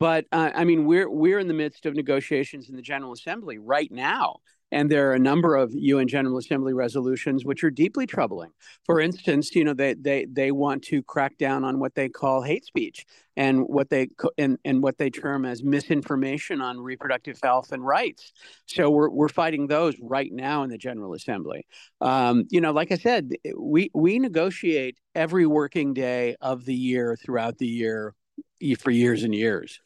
But 0.05 0.27
uh, 0.33 0.51
I 0.55 0.64
mean, 0.64 0.85
we're 0.85 1.09
we're 1.09 1.38
in 1.38 1.49
the 1.49 1.55
midst 1.55 1.87
of 1.87 1.95
negotiations 1.95 2.69
in 2.69 2.77
the 2.77 2.83
General 2.83 3.14
Assembly 3.14 3.57
right 3.57 3.90
now, 3.90 4.40
and 4.71 4.90
there 4.90 5.09
are 5.09 5.14
a 5.14 5.19
number 5.19 5.57
of 5.57 5.73
UN 5.73 6.09
General 6.09 6.37
Assembly 6.37 6.75
resolutions 6.75 7.47
which 7.47 7.64
are 7.64 7.71
deeply 7.71 8.05
troubling. 8.05 8.51
For 8.85 9.01
instance, 9.01 9.55
you 9.55 9.64
know, 9.64 9.73
they 9.73 9.95
they 9.95 10.27
they 10.31 10.51
want 10.51 10.83
to 10.88 11.03
crack 11.03 11.38
down 11.38 11.64
on 11.64 11.79
what 11.81 11.95
they 11.95 12.11
call 12.11 12.43
hate 12.43 12.67
speech 12.67 13.07
and 13.35 13.62
what 13.62 13.88
they 13.88 14.09
and, 14.37 14.59
and 14.62 14.83
what 14.83 14.99
they 14.99 15.09
term 15.09 15.47
as 15.47 15.64
misinformation 15.64 16.61
on 16.61 16.79
reproductive 16.81 17.38
health 17.43 17.73
and 17.73 17.83
rights. 17.83 18.35
So 18.67 18.90
we're 18.90 19.09
we're 19.09 19.31
fighting 19.31 19.69
those 19.69 19.97
right 20.03 20.31
now 20.31 20.64
in 20.64 20.69
the 20.69 20.77
General 20.77 21.14
Assembly. 21.14 21.67
Um, 22.03 22.45
you 22.51 22.61
know, 22.61 22.73
like 22.73 22.93
I 22.93 22.99
said, 22.99 23.31
we 23.59 23.90
we 23.95 24.19
negotiate 24.19 24.99
every 25.14 25.47
working 25.47 25.95
day 25.95 26.37
of 26.43 26.67
the 26.67 26.75
year 26.75 27.17
throughout 27.25 27.57
the 27.57 27.67
year 27.67 28.14
for 28.74 28.90
years 28.90 29.22
and 29.22 29.35
years 29.35 29.81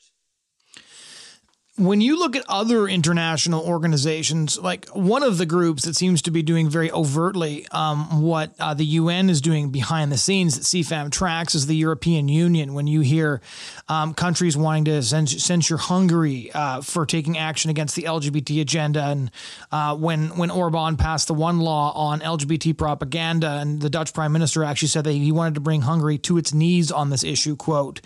when 1.78 2.00
you 2.00 2.18
look 2.18 2.34
at 2.34 2.44
other 2.48 2.88
international 2.88 3.62
organizations, 3.64 4.58
like 4.58 4.88
one 4.88 5.22
of 5.22 5.38
the 5.38 5.46
groups 5.46 5.84
that 5.84 5.94
seems 5.94 6.22
to 6.22 6.32
be 6.32 6.42
doing 6.42 6.68
very 6.68 6.90
overtly 6.90 7.68
um, 7.70 8.20
what 8.20 8.52
uh, 8.58 8.74
the 8.74 8.84
UN 8.84 9.30
is 9.30 9.40
doing 9.40 9.70
behind 9.70 10.10
the 10.10 10.18
scenes 10.18 10.56
that 10.56 10.64
CFAM 10.64 11.12
tracks 11.12 11.54
is 11.54 11.66
the 11.66 11.76
European 11.76 12.28
Union. 12.28 12.74
When 12.74 12.88
you 12.88 13.00
hear 13.00 13.40
um, 13.88 14.12
countries 14.12 14.56
wanting 14.56 14.86
to 14.86 15.02
censure 15.02 15.76
Hungary 15.76 16.50
uh, 16.52 16.80
for 16.82 17.06
taking 17.06 17.38
action 17.38 17.70
against 17.70 17.94
the 17.94 18.02
LGBT 18.02 18.60
agenda, 18.60 19.04
and 19.04 19.30
uh, 19.70 19.96
when 19.96 20.36
when 20.36 20.50
Orban 20.50 20.96
passed 20.96 21.28
the 21.28 21.34
one 21.34 21.60
law 21.60 21.92
on 21.92 22.20
LGBT 22.20 22.76
propaganda, 22.76 23.58
and 23.60 23.80
the 23.80 23.90
Dutch 23.90 24.12
Prime 24.12 24.32
Minister 24.32 24.64
actually 24.64 24.88
said 24.88 25.04
that 25.04 25.12
he 25.12 25.30
wanted 25.30 25.54
to 25.54 25.60
bring 25.60 25.82
Hungary 25.82 26.18
to 26.18 26.38
its 26.38 26.52
knees 26.52 26.90
on 26.90 27.10
this 27.10 27.22
issue. 27.22 27.54
Quote: 27.54 28.00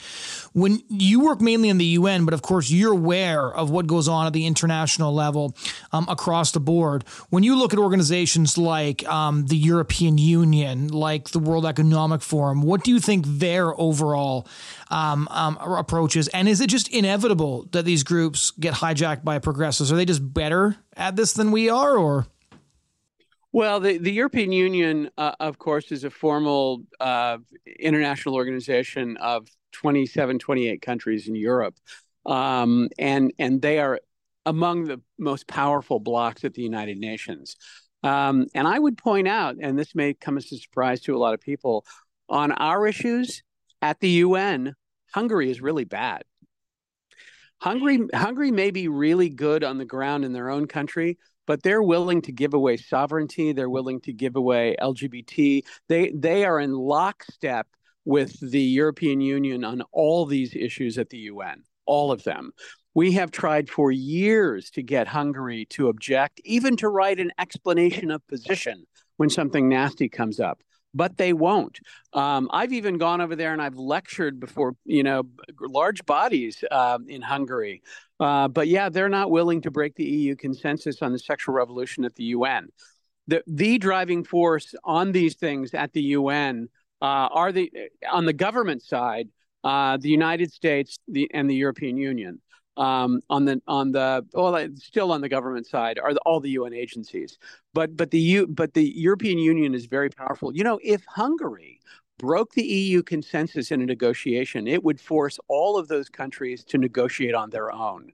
When 0.53 0.83
you 0.89 1.21
work 1.21 1.41
mainly 1.41 1.71
in 1.71 1.79
the 1.79 1.87
UN, 1.87 2.27
but 2.27 2.35
of 2.35 2.43
course 2.43 2.71
you're 2.71 2.93
aware 2.93 3.51
what 3.71 3.87
goes 3.87 4.09
on 4.09 4.27
at 4.27 4.33
the 4.33 4.47
international 4.47 5.13
level 5.13 5.57
um, 5.93 6.07
across 6.09 6.53
the 6.53 6.61
board. 6.61 7.05
When 7.31 7.43
you 7.43 7.57
look 7.57 7.73
at 7.73 7.79
organizations 7.79 8.59
like 8.59 9.07
um, 9.09 9.47
the 9.47 9.57
European 9.57 10.19
Union, 10.19 10.89
like 10.89 11.31
the 11.31 11.39
World 11.39 11.67
Economic 11.67 12.23
Forum, 12.23 12.63
what 12.63 12.85
do 12.85 12.91
you 12.91 13.01
think 13.01 13.27
their 13.27 13.79
overall 13.81 14.47
um, 14.91 15.29
um 15.31 15.57
approach 15.57 16.17
is? 16.17 16.29
And 16.29 16.49
is 16.49 16.61
it 16.61 16.69
just 16.69 16.89
inevitable 16.89 17.69
that 17.73 17.85
these 17.85 18.03
groups 18.03 18.51
get 18.53 18.75
hijacked 18.75 19.25
by 19.25 19.39
progressives? 19.39 19.93
Are 19.93 19.97
they 19.97 20.05
just 20.05 20.33
better 20.33 20.77
at 20.97 21.17
this 21.17 21.33
than 21.33 21.51
we 21.51 21.69
are, 21.69 21.97
or? 21.97 22.27
Well, 23.53 23.81
the, 23.81 23.99
the 23.99 24.11
European 24.13 24.51
Union, 24.51 25.11
uh, 25.19 25.35
of 25.39 25.59
course, 25.59 25.93
is 25.93 26.05
a 26.05 26.11
formal 26.11 26.85
uh, 26.99 27.37
international 27.79 28.35
organization 28.35 29.19
of 29.19 29.47
27, 29.73 30.39
28 30.39 30.81
countries 30.81 31.29
in 31.29 31.35
Europe 31.35 31.75
um, 32.27 32.89
and 32.99 33.33
and 33.39 33.61
they 33.61 33.79
are 33.79 34.01
among 34.47 34.85
the 34.85 35.01
most 35.19 35.47
powerful 35.47 36.01
blocks 36.01 36.45
at 36.45 36.55
the 36.55 36.63
United 36.63 36.99
Nations. 36.99 37.57
Um, 38.03 38.47
and 38.55 38.67
I 38.67 38.79
would 38.79 38.99
point 38.99 39.29
out, 39.29 39.57
and 39.61 39.79
this 39.79 39.95
may 39.95 40.15
come 40.15 40.37
as 40.37 40.51
a 40.51 40.57
surprise 40.57 41.01
to 41.03 41.15
a 41.15 41.19
lot 41.19 41.35
of 41.35 41.41
people, 41.41 41.87
on 42.29 42.51
our 42.53 42.87
issues 42.87 43.43
at 43.81 44.01
the 44.01 44.09
UN, 44.09 44.75
Hungary 45.15 45.51
is 45.51 45.61
really 45.61 45.85
bad. 45.85 46.23
Hungary, 47.61 48.01
Hungary 48.13 48.51
may 48.51 48.73
be 48.73 48.89
really 48.89 49.29
good 49.29 49.63
on 49.63 49.79
the 49.79 49.85
ground 49.85 50.25
in 50.25 50.33
their 50.33 50.51
own 50.51 50.67
country, 50.67 51.19
but 51.47 51.63
they're 51.63 51.83
willing 51.83 52.23
to 52.23 52.33
give 52.33 52.55
away 52.55 52.77
sovereignty. 52.77 53.53
They're 53.53 53.71
willing 53.71 54.01
to 54.01 54.13
give 54.13 54.35
away 54.35 54.75
LGBT. 54.81 55.63
They 55.89 56.11
they 56.11 56.45
are 56.45 56.59
in 56.59 56.73
lockstep 56.73 57.69
with 58.05 58.39
the 58.41 58.61
European 58.61 59.21
Union 59.21 59.63
on 59.63 59.83
all 59.93 60.27
these 60.27 60.57
issues 60.57 60.99
at 60.99 61.11
the 61.11 61.19
UN 61.19 61.63
all 61.87 62.13
of 62.13 62.25
them. 62.25 62.53
We 62.95 63.13
have 63.13 63.31
tried 63.31 63.71
for 63.71 63.91
years 63.91 64.71
to 64.71 64.83
get 64.83 65.09
Hungary 65.09 65.67
to 65.71 65.89
object, 65.89 66.41
even 66.45 66.77
to 66.77 66.89
write 66.89 67.21
an 67.21 67.33
explanation 67.39 68.11
of 68.11 68.27
position 68.29 68.85
when 69.17 69.31
something 69.31 69.69
nasty 69.69 70.09
comes 70.09 70.41
up. 70.41 70.61
But 70.95 71.17
they 71.17 71.33
won't. 71.33 71.79
Um, 72.13 72.51
I've 72.53 72.75
even 72.75 72.99
gone 72.99 73.23
over 73.23 73.35
there 73.35 73.55
and 73.55 73.63
I've 73.63 73.77
lectured 73.77 74.39
before, 74.39 74.77
you 74.85 75.03
know, 75.03 75.23
large 75.59 76.05
bodies 76.05 76.63
um, 76.71 77.09
in 77.09 77.23
Hungary. 77.23 77.83
Uh, 78.21 78.49
but 78.49 78.69
yeah, 78.69 78.91
they're 78.91 79.09
not 79.09 79.31
willing 79.31 79.63
to 79.63 79.71
break 79.71 79.95
the 79.95 80.05
EU 80.05 80.37
consensus 80.37 81.01
on 81.01 81.13
the 81.13 81.19
sexual 81.19 81.55
revolution 81.55 82.05
at 82.05 82.15
the 82.15 82.25
UN. 82.25 82.69
The, 83.27 83.43
the 83.47 83.79
driving 83.79 84.23
force 84.23 84.75
on 84.85 85.13
these 85.13 85.37
things 85.37 85.73
at 85.73 85.95
the 85.95 86.03
UN 86.03 86.69
uh, 87.01 87.29
are 87.33 87.53
the 87.53 87.73
on 88.11 88.27
the 88.27 88.33
government 88.33 88.83
side 88.83 89.29
uh, 89.65 89.97
the 89.97 90.09
United 90.09 90.53
States 90.53 90.99
the, 91.09 91.31
and 91.33 91.49
the 91.49 91.55
European 91.55 91.97
Union. 91.97 92.41
Um, 92.79 93.21
on 93.29 93.45
the 93.45 93.61
on 93.67 93.93
the 93.93 94.25
well, 94.33 94.67
still 94.77 95.13
on 95.13 95.21
the 95.21 95.29
government 95.29 95.67
side 95.67 95.99
are 95.99 96.15
the, 96.15 96.21
all 96.21 96.41
the 96.41 96.51
UN 96.53 96.73
agencies, 96.73 97.37
but 97.75 97.95
but 97.99 98.11
the 98.11 98.19
U, 98.21 98.47
but 98.47 98.73
the 98.73 98.93
European 98.97 99.37
Union 99.37 99.75
is 99.75 99.85
very 99.85 100.09
powerful. 100.09 100.57
You 100.57 100.65
know, 100.65 100.81
if 100.83 101.05
Hungary 101.07 101.81
broke 102.19 102.53
the 102.53 102.65
EU 102.65 103.03
consensus 103.03 103.73
in 103.73 103.83
a 103.83 103.87
negotiation, 103.87 104.67
it 104.67 104.83
would 104.83 105.01
force 105.01 105.39
all 105.49 105.77
of 105.77 105.89
those 105.89 106.09
countries 106.09 106.65
to 106.65 106.79
negotiate 106.79 107.35
on 107.35 107.51
their 107.51 107.71
own. 107.71 108.13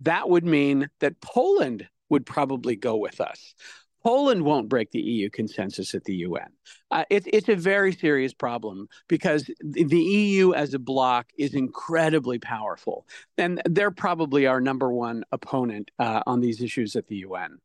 That 0.00 0.28
would 0.28 0.44
mean 0.44 0.88
that 1.00 1.20
Poland 1.20 1.88
would 2.10 2.26
probably 2.26 2.76
go 2.76 2.96
with 2.96 3.20
us. 3.20 3.54
Poland 4.04 4.44
won't 4.44 4.68
break 4.68 4.90
the 4.90 5.00
EU 5.00 5.30
consensus 5.30 5.94
at 5.94 6.04
the 6.04 6.16
UN. 6.16 6.48
Uh, 6.90 7.04
it, 7.08 7.24
it's 7.26 7.48
a 7.48 7.56
very 7.56 7.92
serious 7.92 8.34
problem 8.34 8.86
because 9.08 9.50
the 9.60 9.98
EU 9.98 10.52
as 10.52 10.74
a 10.74 10.78
bloc 10.78 11.26
is 11.38 11.54
incredibly 11.54 12.38
powerful, 12.38 13.06
and 13.38 13.62
they're 13.64 13.90
probably 13.90 14.46
our 14.46 14.60
number 14.60 14.92
one 14.92 15.24
opponent 15.32 15.90
uh, 15.98 16.22
on 16.26 16.40
these 16.40 16.60
issues 16.60 16.94
at 16.96 17.06
the 17.06 17.16
UN. 17.16 17.58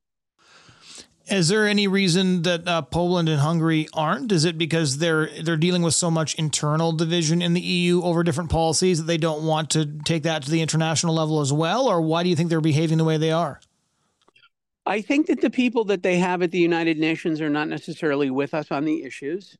Is 1.29 1.49
there 1.49 1.67
any 1.67 1.87
reason 1.87 2.41
that 2.43 2.67
uh, 2.67 2.81
Poland 2.81 3.29
and 3.29 3.39
Hungary 3.41 3.87
aren't? 3.93 4.31
Is 4.31 4.45
it 4.45 4.57
because 4.57 4.97
they're 4.97 5.29
they're 5.43 5.57
dealing 5.57 5.83
with 5.83 5.93
so 5.93 6.09
much 6.09 6.33
internal 6.35 6.91
division 6.91 7.41
in 7.41 7.53
the 7.53 7.61
EU 7.61 8.01
over 8.01 8.23
different 8.23 8.49
policies 8.49 8.99
that 8.99 9.03
they 9.03 9.17
don't 9.17 9.43
want 9.43 9.69
to 9.71 9.85
take 10.05 10.23
that 10.23 10.43
to 10.43 10.49
the 10.49 10.61
international 10.61 11.13
level 11.13 11.41
as 11.41 11.53
well, 11.53 11.87
or 11.87 12.01
why 12.01 12.23
do 12.23 12.29
you 12.29 12.35
think 12.35 12.49
they're 12.49 12.61
behaving 12.61 12.97
the 12.97 13.03
way 13.03 13.17
they 13.17 13.31
are? 13.31 13.59
I 14.89 15.01
think 15.01 15.27
that 15.27 15.41
the 15.41 15.51
people 15.51 15.85
that 15.85 16.01
they 16.01 16.17
have 16.17 16.41
at 16.41 16.49
the 16.49 16.57
United 16.57 16.97
Nations 16.97 17.41
are 17.41 17.49
not 17.49 17.67
necessarily 17.67 18.31
with 18.31 18.55
us 18.55 18.71
on 18.71 18.85
the 18.85 19.03
issues. 19.03 19.55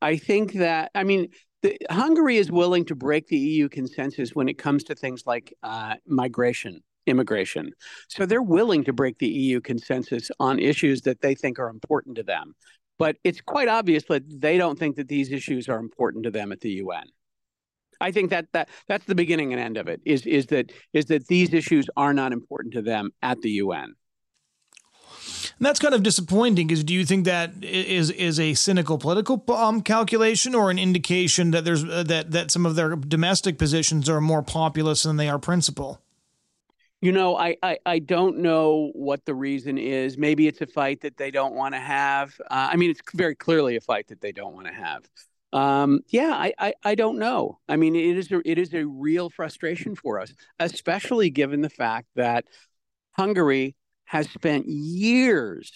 I 0.00 0.16
think 0.16 0.54
that, 0.54 0.90
I 0.94 1.04
mean, 1.04 1.28
the, 1.60 1.76
Hungary 1.90 2.38
is 2.38 2.50
willing 2.50 2.86
to 2.86 2.94
break 2.94 3.26
the 3.26 3.36
EU 3.36 3.68
consensus 3.68 4.30
when 4.30 4.48
it 4.48 4.56
comes 4.56 4.84
to 4.84 4.94
things 4.94 5.24
like 5.26 5.52
uh, 5.62 5.96
migration, 6.06 6.80
immigration. 7.06 7.72
So 8.08 8.24
they're 8.24 8.40
willing 8.40 8.82
to 8.84 8.94
break 8.94 9.18
the 9.18 9.28
EU 9.28 9.60
consensus 9.60 10.30
on 10.40 10.58
issues 10.58 11.02
that 11.02 11.20
they 11.20 11.34
think 11.34 11.58
are 11.58 11.68
important 11.68 12.16
to 12.16 12.22
them. 12.22 12.54
But 12.98 13.16
it's 13.22 13.42
quite 13.42 13.68
obvious 13.68 14.04
that 14.08 14.22
they 14.28 14.56
don't 14.56 14.78
think 14.78 14.96
that 14.96 15.08
these 15.08 15.30
issues 15.30 15.68
are 15.68 15.78
important 15.78 16.24
to 16.24 16.30
them 16.30 16.52
at 16.52 16.60
the 16.62 16.70
UN. 16.70 17.04
I 18.00 18.12
think 18.12 18.30
that 18.30 18.46
that 18.54 18.70
that's 18.88 19.04
the 19.04 19.14
beginning 19.14 19.52
and 19.52 19.60
end 19.60 19.76
of 19.76 19.88
it. 19.88 20.00
Is 20.06 20.24
is 20.24 20.46
that 20.46 20.72
is 20.94 21.04
that 21.06 21.26
these 21.26 21.52
issues 21.52 21.86
are 21.98 22.14
not 22.14 22.32
important 22.32 22.72
to 22.74 22.80
them 22.82 23.10
at 23.20 23.42
the 23.42 23.50
UN. 23.50 23.94
And 25.60 25.66
that's 25.66 25.78
kind 25.78 25.94
of 25.94 26.02
disappointing. 26.02 26.66
Because 26.66 26.82
do 26.82 26.94
you 26.94 27.04
think 27.04 27.26
that 27.26 27.52
is 27.62 28.10
is 28.10 28.40
a 28.40 28.54
cynical 28.54 28.96
political 28.96 29.44
um, 29.48 29.82
calculation 29.82 30.54
or 30.54 30.70
an 30.70 30.78
indication 30.78 31.50
that 31.50 31.66
there's 31.66 31.84
uh, 31.84 32.02
that 32.04 32.30
that 32.30 32.50
some 32.50 32.64
of 32.64 32.76
their 32.76 32.96
domestic 32.96 33.58
positions 33.58 34.08
are 34.08 34.22
more 34.22 34.42
populist 34.42 35.04
than 35.04 35.18
they 35.18 35.28
are 35.28 35.38
principle? 35.38 36.00
You 37.02 37.12
know, 37.12 37.36
I, 37.36 37.56
I, 37.62 37.78
I 37.86 37.98
don't 37.98 38.38
know 38.38 38.90
what 38.94 39.24
the 39.26 39.34
reason 39.34 39.78
is. 39.78 40.18
Maybe 40.18 40.46
it's 40.46 40.60
a 40.62 40.66
fight 40.66 41.02
that 41.02 41.16
they 41.16 41.30
don't 41.30 41.54
want 41.54 41.74
to 41.74 41.80
have. 41.80 42.38
Uh, 42.42 42.68
I 42.72 42.76
mean, 42.76 42.90
it's 42.90 43.00
very 43.14 43.34
clearly 43.34 43.76
a 43.76 43.80
fight 43.80 44.08
that 44.08 44.20
they 44.20 44.32
don't 44.32 44.54
want 44.54 44.66
to 44.66 44.72
have. 44.72 45.08
Um, 45.52 46.00
yeah, 46.08 46.32
I, 46.32 46.52
I, 46.58 46.74
I 46.84 46.94
don't 46.94 47.18
know. 47.18 47.58
I 47.68 47.76
mean, 47.76 47.96
it 47.96 48.18
is 48.18 48.30
a, 48.30 48.42
it 48.44 48.58
is 48.58 48.74
a 48.74 48.86
real 48.86 49.30
frustration 49.30 49.94
for 49.94 50.20
us, 50.20 50.32
especially 50.58 51.30
given 51.30 51.62
the 51.62 51.70
fact 51.70 52.08
that 52.16 52.44
Hungary 53.12 53.74
has 54.10 54.28
spent 54.28 54.66
years 54.66 55.70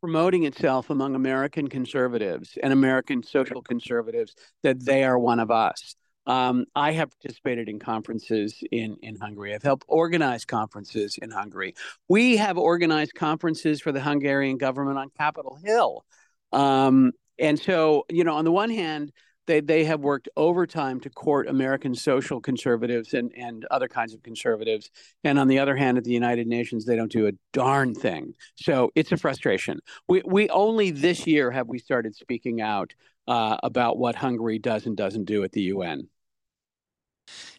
promoting 0.00 0.44
itself 0.44 0.90
among 0.90 1.14
American 1.14 1.66
conservatives 1.66 2.58
and 2.62 2.74
American 2.74 3.22
social 3.22 3.62
conservatives 3.62 4.34
that 4.62 4.84
they 4.84 5.02
are 5.02 5.18
one 5.18 5.40
of 5.40 5.50
us. 5.50 5.96
Um, 6.26 6.66
I 6.74 6.92
have 6.92 7.08
participated 7.08 7.70
in 7.70 7.78
conferences 7.78 8.62
in, 8.70 8.98
in 9.00 9.16
Hungary. 9.16 9.54
I've 9.54 9.62
helped 9.62 9.86
organize 9.88 10.44
conferences 10.44 11.18
in 11.22 11.30
Hungary. 11.30 11.74
We 12.06 12.36
have 12.36 12.58
organized 12.58 13.14
conferences 13.14 13.80
for 13.80 13.92
the 13.92 14.00
Hungarian 14.02 14.58
government 14.58 14.98
on 14.98 15.08
Capitol 15.16 15.58
Hill. 15.64 16.04
Um, 16.52 17.12
and 17.38 17.58
so, 17.58 18.04
you 18.10 18.24
know, 18.24 18.34
on 18.34 18.44
the 18.44 18.52
one 18.52 18.68
hand, 18.68 19.10
they, 19.50 19.60
they 19.60 19.84
have 19.84 20.00
worked 20.00 20.28
overtime 20.36 21.00
to 21.00 21.10
court 21.10 21.48
American 21.48 21.92
social 21.94 22.40
conservatives 22.40 23.14
and, 23.14 23.32
and 23.36 23.66
other 23.70 23.88
kinds 23.88 24.14
of 24.14 24.22
conservatives. 24.22 24.90
And 25.24 25.40
on 25.40 25.48
the 25.48 25.58
other 25.58 25.74
hand, 25.74 25.98
at 25.98 26.04
the 26.04 26.12
United 26.12 26.46
Nations, 26.46 26.84
they 26.84 26.94
don't 26.94 27.10
do 27.10 27.26
a 27.26 27.32
darn 27.52 27.94
thing. 27.94 28.34
So 28.54 28.92
it's 28.94 29.10
a 29.10 29.16
frustration. 29.16 29.80
We, 30.08 30.22
we 30.24 30.48
only 30.50 30.92
this 30.92 31.26
year 31.26 31.50
have 31.50 31.66
we 31.66 31.80
started 31.80 32.14
speaking 32.14 32.60
out 32.60 32.94
uh, 33.26 33.56
about 33.64 33.98
what 33.98 34.14
Hungary 34.14 34.60
does 34.60 34.86
and 34.86 34.96
doesn't 34.96 35.24
do 35.24 35.42
at 35.42 35.50
the 35.50 35.62
UN. 35.62 36.08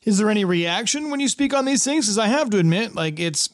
Is 0.03 0.17
there 0.17 0.29
any 0.29 0.45
reaction 0.45 1.11
when 1.11 1.19
you 1.19 1.27
speak 1.27 1.53
on 1.53 1.65
these 1.65 1.83
things? 1.83 2.05
Because 2.05 2.17
I 2.17 2.27
have 2.27 2.49
to 2.51 2.57
admit, 2.57 2.95
like 2.95 3.19
it's 3.19 3.49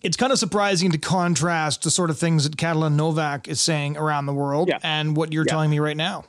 it's 0.00 0.16
kind 0.16 0.32
of 0.32 0.38
surprising 0.38 0.92
to 0.92 0.98
contrast 0.98 1.82
the 1.82 1.90
sort 1.90 2.10
of 2.10 2.18
things 2.18 2.44
that 2.44 2.56
Katalin 2.56 2.94
Novak 2.94 3.48
is 3.48 3.60
saying 3.60 3.96
around 3.96 4.26
the 4.26 4.34
world 4.34 4.68
yeah. 4.68 4.78
and 4.82 5.16
what 5.16 5.32
you're 5.32 5.44
yeah. 5.46 5.50
telling 5.50 5.70
me 5.70 5.78
right 5.78 5.96
now. 5.96 6.24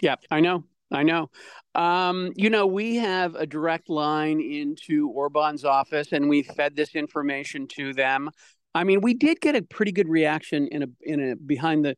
Yeah, 0.00 0.16
I 0.30 0.40
know. 0.40 0.64
I 0.92 1.02
know. 1.02 1.30
Um, 1.74 2.32
you 2.36 2.48
know, 2.48 2.66
we 2.66 2.96
have 2.96 3.34
a 3.34 3.46
direct 3.46 3.90
line 3.90 4.40
into 4.40 5.08
Orban's 5.08 5.64
office 5.64 6.12
and 6.12 6.28
we 6.28 6.42
fed 6.42 6.76
this 6.76 6.94
information 6.94 7.66
to 7.76 7.92
them. 7.92 8.30
I 8.74 8.84
mean, 8.84 9.00
we 9.00 9.14
did 9.14 9.40
get 9.40 9.56
a 9.56 9.62
pretty 9.62 9.90
good 9.92 10.08
reaction 10.08 10.68
in 10.68 10.82
a 10.82 10.86
in 11.02 11.30
a 11.30 11.36
behind 11.36 11.84
the 11.84 11.96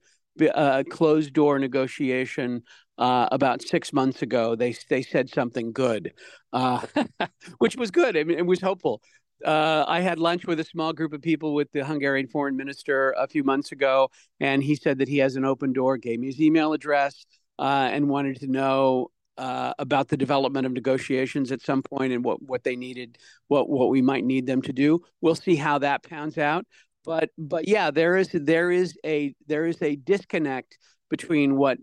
uh, 0.56 0.84
closed 0.84 1.32
door 1.32 1.58
negotiation 1.58 2.62
uh, 2.96 3.28
about 3.30 3.62
six 3.62 3.92
months 3.92 4.22
ago. 4.22 4.54
They 4.54 4.74
they 4.88 5.02
said 5.02 5.28
something 5.28 5.72
good, 5.72 6.12
uh, 6.52 6.86
which 7.58 7.76
was 7.76 7.90
good. 7.90 8.16
I 8.16 8.24
mean, 8.24 8.38
it 8.38 8.46
was 8.46 8.60
hopeful. 8.60 9.02
Uh, 9.44 9.84
I 9.86 10.00
had 10.00 10.18
lunch 10.18 10.46
with 10.46 10.58
a 10.58 10.64
small 10.64 10.92
group 10.92 11.12
of 11.12 11.22
people 11.22 11.54
with 11.54 11.70
the 11.72 11.84
Hungarian 11.84 12.26
foreign 12.26 12.56
minister 12.56 13.14
a 13.18 13.28
few 13.28 13.44
months 13.44 13.70
ago, 13.70 14.10
and 14.40 14.62
he 14.62 14.74
said 14.74 14.98
that 14.98 15.08
he 15.08 15.18
has 15.18 15.36
an 15.36 15.44
open 15.44 15.72
door. 15.72 15.96
Gave 15.96 16.20
me 16.20 16.26
his 16.26 16.40
email 16.40 16.72
address 16.72 17.24
uh, 17.58 17.88
and 17.92 18.08
wanted 18.08 18.40
to 18.40 18.46
know 18.46 19.10
uh, 19.36 19.72
about 19.78 20.08
the 20.08 20.16
development 20.16 20.66
of 20.66 20.72
negotiations 20.72 21.52
at 21.52 21.62
some 21.62 21.82
point 21.82 22.12
and 22.12 22.24
what 22.24 22.42
what 22.42 22.64
they 22.64 22.76
needed, 22.76 23.18
what 23.46 23.68
what 23.68 23.88
we 23.88 24.02
might 24.02 24.24
need 24.24 24.46
them 24.46 24.62
to 24.62 24.72
do. 24.72 25.00
We'll 25.20 25.34
see 25.34 25.56
how 25.56 25.78
that 25.78 26.02
pans 26.02 26.38
out 26.38 26.66
but 27.08 27.30
but 27.38 27.66
yeah, 27.66 27.90
there 27.90 28.18
is 28.18 28.28
there 28.34 28.70
is 28.70 28.94
a 29.02 29.34
there 29.46 29.64
is 29.64 29.80
a 29.80 29.96
disconnect 29.96 30.76
between 31.08 31.56
what 31.56 31.78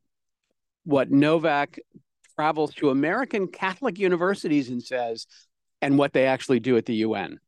what 0.83 1.09
Novak 1.09 1.79
travels 2.35 2.75
to 2.75 2.91
American 2.91 3.47
Catholic 3.47 3.97
universities 3.97 4.69
and 4.69 4.83
says 4.83 5.25
and 5.81 5.97
what 5.97 6.13
they 6.13 6.27
actually 6.27 6.59
do 6.59 6.77
at 6.77 6.85
the 6.85 6.97
UN. 6.97 7.39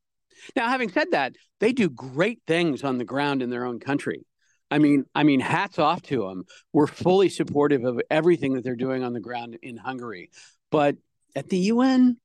Now, 0.55 0.69
having 0.69 0.89
said 0.89 1.11
that, 1.11 1.35
they 1.59 1.71
do 1.71 1.87
great 1.87 2.41
things 2.47 2.83
on 2.83 2.97
the 2.97 3.05
ground 3.05 3.43
in 3.43 3.51
their 3.51 3.65
own 3.65 3.79
country. 3.79 4.25
I 4.69 4.79
mean, 4.79 5.05
I 5.15 5.23
mean, 5.23 5.39
hats 5.39 5.79
off 5.79 6.01
to 6.03 6.27
them. 6.27 6.45
We're 6.73 6.87
fully 6.87 7.29
supportive 7.29 7.83
of 7.85 8.01
everything 8.09 8.53
that 8.53 8.63
they're 8.63 8.75
doing 8.75 9.03
on 9.03 9.13
the 9.13 9.19
ground 9.19 9.57
in 9.61 9.77
Hungary. 9.77 10.29
But 10.71 10.97
at 11.35 11.49
the 11.49 11.57
UN, 11.57 12.17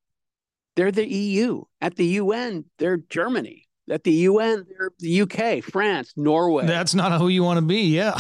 they're 0.77 0.93
the 0.93 1.09
EU. 1.09 1.63
At 1.81 1.97
the 1.97 2.07
UN, 2.07 2.65
they're 2.79 2.97
Germany 2.97 3.69
at 3.91 4.05
the 4.05 4.13
UN, 4.13 4.65
they're 4.69 4.91
the 4.99 5.23
UK, 5.23 5.63
France, 5.63 6.13
Norway. 6.17 6.67
That's 6.67 6.95
not 6.95 7.19
who 7.19 7.29
you 7.29 7.43
want 7.43 7.59
to 7.59 7.63
be. 7.63 7.83
Yeah, 7.83 8.15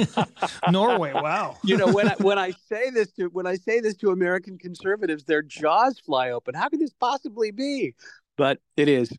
Norway. 0.70 1.12
Wow. 1.12 1.56
you 1.62 1.76
know 1.76 1.88
when 1.92 2.08
I, 2.08 2.14
when 2.18 2.38
I 2.38 2.52
say 2.68 2.90
this 2.90 3.12
to 3.12 3.26
when 3.26 3.46
I 3.46 3.56
say 3.56 3.80
this 3.80 3.96
to 3.98 4.10
American 4.10 4.58
conservatives, 4.58 5.24
their 5.24 5.42
jaws 5.42 5.98
fly 6.00 6.30
open. 6.30 6.54
How 6.54 6.68
could 6.68 6.80
this 6.80 6.92
possibly 6.98 7.50
be? 7.50 7.94
But 8.36 8.60
it 8.76 8.88
is. 8.88 9.12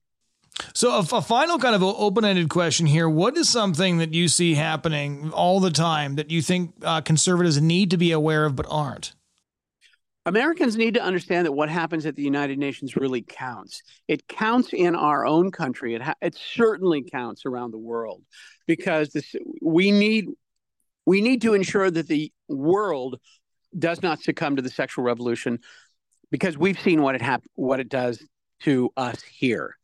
So, 0.73 0.91
a, 0.91 0.99
a 0.99 1.21
final 1.21 1.57
kind 1.57 1.75
of 1.75 1.83
open-ended 1.83 2.49
question 2.49 2.85
here: 2.85 3.09
What 3.09 3.37
is 3.37 3.49
something 3.49 3.97
that 3.97 4.13
you 4.13 4.27
see 4.27 4.55
happening 4.55 5.31
all 5.31 5.59
the 5.59 5.71
time 5.71 6.15
that 6.15 6.31
you 6.31 6.41
think 6.41 6.73
uh, 6.83 7.01
conservatives 7.01 7.61
need 7.61 7.91
to 7.91 7.97
be 7.97 8.11
aware 8.11 8.45
of 8.45 8.55
but 8.55 8.65
aren't? 8.69 9.13
Americans 10.25 10.77
need 10.77 10.93
to 10.93 11.01
understand 11.01 11.47
that 11.47 11.53
what 11.53 11.69
happens 11.69 12.05
at 12.05 12.15
the 12.15 12.21
United 12.21 12.59
Nations 12.59 12.95
really 12.95 13.21
counts. 13.21 13.81
It 14.07 14.27
counts 14.27 14.73
in 14.73 14.95
our 14.95 15.25
own 15.25 15.49
country. 15.49 15.95
It, 15.95 16.01
ha- 16.01 16.15
it 16.21 16.35
certainly 16.35 17.01
counts 17.01 17.45
around 17.45 17.71
the 17.71 17.79
world 17.79 18.21
because 18.67 19.09
this, 19.09 19.35
we 19.61 19.91
need 19.91 20.25
we 21.05 21.21
need 21.21 21.41
to 21.41 21.55
ensure 21.55 21.89
that 21.89 22.07
the 22.07 22.31
world 22.47 23.19
does 23.77 24.03
not 24.03 24.21
succumb 24.21 24.57
to 24.57 24.61
the 24.61 24.69
sexual 24.69 25.03
revolution 25.03 25.59
because 26.29 26.57
we've 26.57 26.79
seen 26.79 27.01
what 27.01 27.15
it 27.15 27.21
hap- 27.21 27.43
what 27.55 27.79
it 27.79 27.89
does 27.89 28.23
to 28.61 28.91
us 28.97 29.23
here. 29.23 29.77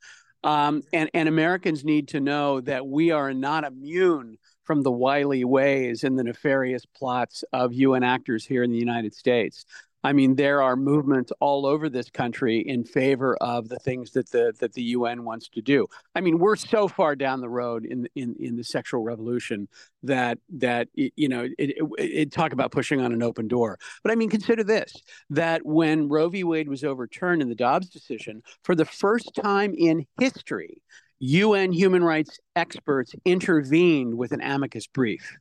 Um, 0.45 0.83
and, 0.93 1.09
and 1.15 1.27
Americans 1.27 1.83
need 1.83 2.07
to 2.09 2.19
know 2.19 2.61
that 2.61 2.85
we 2.85 3.09
are 3.09 3.33
not 3.33 3.63
immune 3.63 4.37
from 4.63 4.83
the 4.83 4.91
wily 4.91 5.43
ways 5.43 6.03
and 6.03 6.17
the 6.17 6.23
nefarious 6.23 6.85
plots 6.85 7.43
of 7.51 7.73
UN 7.73 8.03
actors 8.03 8.45
here 8.45 8.61
in 8.61 8.71
the 8.71 8.77
United 8.77 9.15
States. 9.15 9.65
I 10.05 10.13
mean, 10.13 10.35
there 10.35 10.61
are 10.61 10.75
movements 10.75 11.31
all 11.39 11.65
over 11.65 11.89
this 11.89 12.11
country 12.11 12.59
in 12.59 12.83
favor 12.83 13.35
of 13.37 13.69
the 13.69 13.79
things 13.79 14.11
that 14.11 14.29
the 14.29 14.53
that 14.59 14.73
the 14.73 14.83
UN 14.83 15.23
wants 15.23 15.49
to 15.49 15.63
do. 15.63 15.87
I 16.13 16.21
mean, 16.21 16.37
we're 16.37 16.57
so 16.57 16.87
far 16.87 17.15
down 17.15 17.41
the 17.41 17.49
road 17.49 17.85
in 17.85 18.07
in 18.13 18.35
in 18.39 18.55
the 18.55 18.63
sexual 18.63 19.01
revolution 19.01 19.67
that 20.03 20.37
that 20.57 20.89
you 20.93 21.27
know 21.27 21.45
it, 21.57 21.69
it, 21.71 21.85
it 21.97 22.31
talk 22.31 22.53
about 22.53 22.71
pushing 22.71 23.01
on 23.01 23.13
an 23.13 23.23
open 23.23 23.47
door. 23.47 23.79
But 24.03 24.11
I 24.11 24.15
mean, 24.15 24.29
consider 24.29 24.63
this: 24.63 24.93
that 25.31 25.65
when 25.65 26.07
Roe 26.07 26.29
v. 26.29 26.43
Wade 26.43 26.69
was 26.69 26.83
overturned 26.83 27.41
in 27.41 27.49
the 27.49 27.55
Dobbs 27.55 27.89
decision, 27.89 28.43
for 28.63 28.75
the 28.75 28.85
first 28.85 29.33
time 29.33 29.73
in 29.75 30.05
history, 30.19 30.83
UN 31.17 31.71
human 31.71 32.03
rights 32.03 32.39
experts 32.55 33.15
intervened 33.25 34.15
with 34.15 34.33
an 34.33 34.41
amicus 34.41 34.85
brief. 34.85 35.35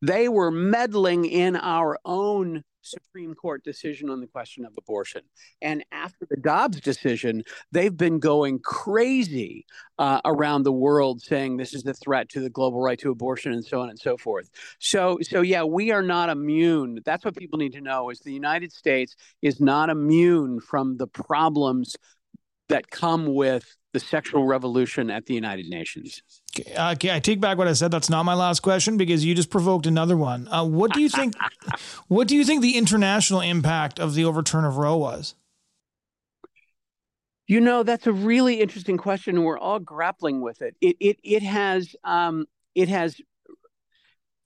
They 0.00 0.30
were 0.30 0.50
meddling 0.50 1.26
in 1.26 1.56
our 1.56 1.98
own 2.06 2.62
Supreme 2.82 3.34
Court 3.34 3.64
decision 3.64 4.10
on 4.10 4.20
the 4.20 4.26
question 4.26 4.64
of 4.64 4.72
abortion. 4.76 5.22
And 5.60 5.84
after 5.92 6.26
the 6.28 6.36
Dobbs 6.36 6.80
decision, 6.80 7.44
they've 7.70 7.96
been 7.96 8.18
going 8.18 8.58
crazy 8.58 9.66
uh, 9.98 10.20
around 10.24 10.64
the 10.64 10.72
world 10.72 11.22
saying 11.22 11.56
this 11.56 11.74
is 11.74 11.86
a 11.86 11.94
threat 11.94 12.28
to 12.30 12.40
the 12.40 12.50
global 12.50 12.80
right 12.80 12.98
to 12.98 13.10
abortion 13.10 13.52
and 13.52 13.64
so 13.64 13.80
on 13.80 13.88
and 13.88 13.98
so 13.98 14.16
forth. 14.16 14.50
So, 14.78 15.18
so 15.22 15.40
yeah, 15.40 15.64
we 15.64 15.90
are 15.90 16.02
not 16.02 16.28
immune. 16.28 17.00
That's 17.04 17.24
what 17.24 17.36
people 17.36 17.58
need 17.58 17.72
to 17.72 17.80
know 17.80 18.10
is 18.10 18.20
the 18.20 18.32
United 18.32 18.72
States 18.72 19.16
is 19.40 19.60
not 19.60 19.88
immune 19.88 20.60
from 20.60 20.96
the 20.96 21.06
problems 21.06 21.96
that 22.68 22.90
come 22.90 23.34
with 23.34 23.76
the 23.92 24.00
sexual 24.00 24.46
revolution 24.46 25.10
at 25.10 25.26
the 25.26 25.34
United 25.34 25.66
Nations. 25.66 26.22
Uh, 26.76 26.92
okay, 26.92 27.14
I 27.14 27.20
take 27.20 27.40
back 27.40 27.56
what 27.56 27.68
I 27.68 27.72
said. 27.72 27.90
That's 27.90 28.10
not 28.10 28.24
my 28.24 28.34
last 28.34 28.60
question 28.60 28.96
because 28.96 29.24
you 29.24 29.34
just 29.34 29.50
provoked 29.50 29.86
another 29.86 30.16
one. 30.16 30.48
Uh, 30.48 30.64
what 30.64 30.92
do 30.92 31.00
you 31.00 31.08
think? 31.08 31.34
what 32.08 32.28
do 32.28 32.36
you 32.36 32.44
think 32.44 32.60
the 32.60 32.76
international 32.76 33.40
impact 33.40 33.98
of 33.98 34.14
the 34.14 34.24
overturn 34.24 34.64
of 34.64 34.76
Roe 34.76 34.96
was? 34.96 35.34
You 37.46 37.60
know, 37.60 37.82
that's 37.82 38.06
a 38.06 38.12
really 38.12 38.60
interesting 38.60 38.98
question. 38.98 39.36
and 39.36 39.44
We're 39.44 39.58
all 39.58 39.78
grappling 39.78 40.40
with 40.40 40.62
it. 40.62 40.76
It 40.80 40.96
it 41.00 41.18
it 41.22 41.42
has 41.42 41.96
um, 42.04 42.46
it 42.74 42.88
has 42.88 43.20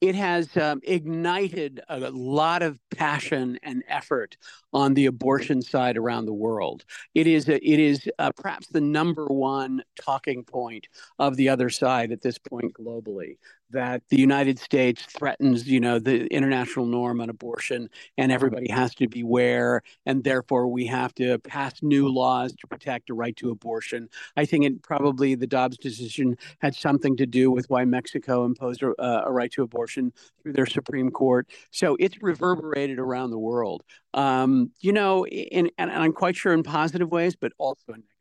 it 0.00 0.14
has 0.14 0.54
um, 0.56 0.80
ignited 0.82 1.80
a 1.88 1.98
lot 2.10 2.62
of 2.62 2.78
passion 2.90 3.58
and 3.62 3.82
effort 3.88 4.36
on 4.72 4.94
the 4.94 5.06
abortion 5.06 5.62
side 5.62 5.96
around 5.96 6.26
the 6.26 6.34
world. 6.34 6.84
It 7.14 7.26
is 7.26 7.48
a, 7.48 7.54
it 7.54 7.80
is 7.80 8.08
uh, 8.18 8.30
perhaps 8.36 8.66
the 8.68 8.80
number 8.80 9.26
one 9.26 9.82
talking 10.00 10.44
point 10.44 10.88
of 11.18 11.36
the 11.36 11.48
other 11.48 11.70
side 11.70 12.12
at 12.12 12.20
this 12.20 12.38
point 12.38 12.74
globally. 12.74 13.38
That 13.70 14.02
the 14.08 14.18
United 14.18 14.58
States 14.58 15.02
threatens, 15.04 15.66
you 15.66 15.80
know, 15.80 15.98
the 15.98 16.26
international 16.26 16.86
norm 16.86 17.20
on 17.20 17.28
abortion, 17.30 17.88
and 18.16 18.30
everybody 18.30 18.70
has 18.70 18.94
to 18.96 19.08
beware, 19.08 19.82
and 20.04 20.22
therefore 20.24 20.68
we 20.68 20.86
have 20.86 21.14
to 21.14 21.38
pass 21.40 21.82
new 21.82 22.08
laws 22.08 22.52
to 22.52 22.66
protect 22.66 23.10
a 23.10 23.14
right 23.14 23.36
to 23.36 23.50
abortion. 23.50 24.08
I 24.36 24.44
think 24.44 24.64
it 24.64 24.82
probably 24.82 25.34
the 25.34 25.46
Dobbs 25.46 25.78
decision 25.78 26.36
had 26.60 26.74
something 26.74 27.16
to 27.16 27.26
do 27.26 27.50
with 27.50 27.68
why 27.68 27.84
Mexico 27.84 28.44
imposed 28.44 28.82
a, 28.82 29.26
a 29.26 29.32
right 29.32 29.50
to 29.52 29.62
abortion 29.62 30.12
through 30.42 30.52
their 30.52 30.66
Supreme 30.66 31.10
Court. 31.10 31.48
So 31.70 31.96
it's 31.98 32.22
reverberated 32.22 32.98
around 32.98 33.30
the 33.30 33.38
world. 33.38 33.82
Um, 34.14 34.70
you 34.80 34.92
know, 34.92 35.26
in, 35.26 35.70
and, 35.78 35.90
and 35.90 36.02
I'm 36.02 36.12
quite 36.12 36.36
sure 36.36 36.52
in 36.52 36.62
positive 36.62 37.10
ways, 37.10 37.36
but 37.36 37.52
also 37.58 37.82
in 37.88 37.94
negative. 37.94 38.15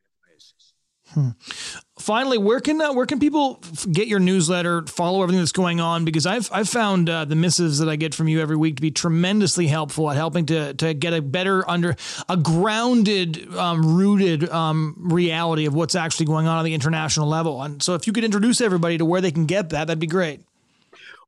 Finally, 2.00 2.38
where 2.38 2.60
can 2.60 2.82
uh, 2.82 2.94
where 2.94 3.06
can 3.06 3.20
people 3.20 3.62
get 3.92 4.08
your 4.08 4.20
newsletter, 4.20 4.86
follow 4.88 5.24
everything 5.24 5.40
that's 5.40 5.52
going 5.52 5.80
on? 5.80 6.04
Because 6.04 6.26
I've 6.26 6.50
I've 6.52 6.68
found 6.68 7.10
uh, 7.10 7.26
the 7.26 7.36
missives 7.36 7.80
that 7.80 7.88
I 7.88 7.96
get 7.96 8.14
from 8.14 8.28
you 8.28 8.42
every 8.42 8.58
week 8.58 8.76
to 8.76 8.82
be 8.82 8.92
tremendously 8.92 9.68
helpful 9.68 10.10
at 10.10 10.18
helping 10.18 10.46
to 10.48 10.74
to 10.74 10.94
get 10.94 11.14
a 11.14 11.22
better 11.22 11.68
under 11.70 11.96
a 12.28 12.36
grounded, 12.36 13.54
um, 13.56 13.96
rooted 13.96 14.50
um, 14.50 14.96
reality 14.98 15.66
of 15.66 15.74
what's 15.74 15.96
actually 15.96 16.26
going 16.26 16.48
on 16.48 16.58
on 16.58 16.66
the 16.66 16.74
international 16.74 17.28
level. 17.28 17.62
And 17.62 17.82
so, 17.82 17.94
if 17.94 18.08
you 18.08 18.14
could 18.14 18.26
introduce 18.26 18.60
everybody 18.60 18.98
to 18.98 19.06
where 19.06 19.22
they 19.22 19.32
can 19.32 19.46
get 19.46 19.70
that, 19.70 19.88
that'd 19.88 20.00
be 20.00 20.08
great. 20.08 20.42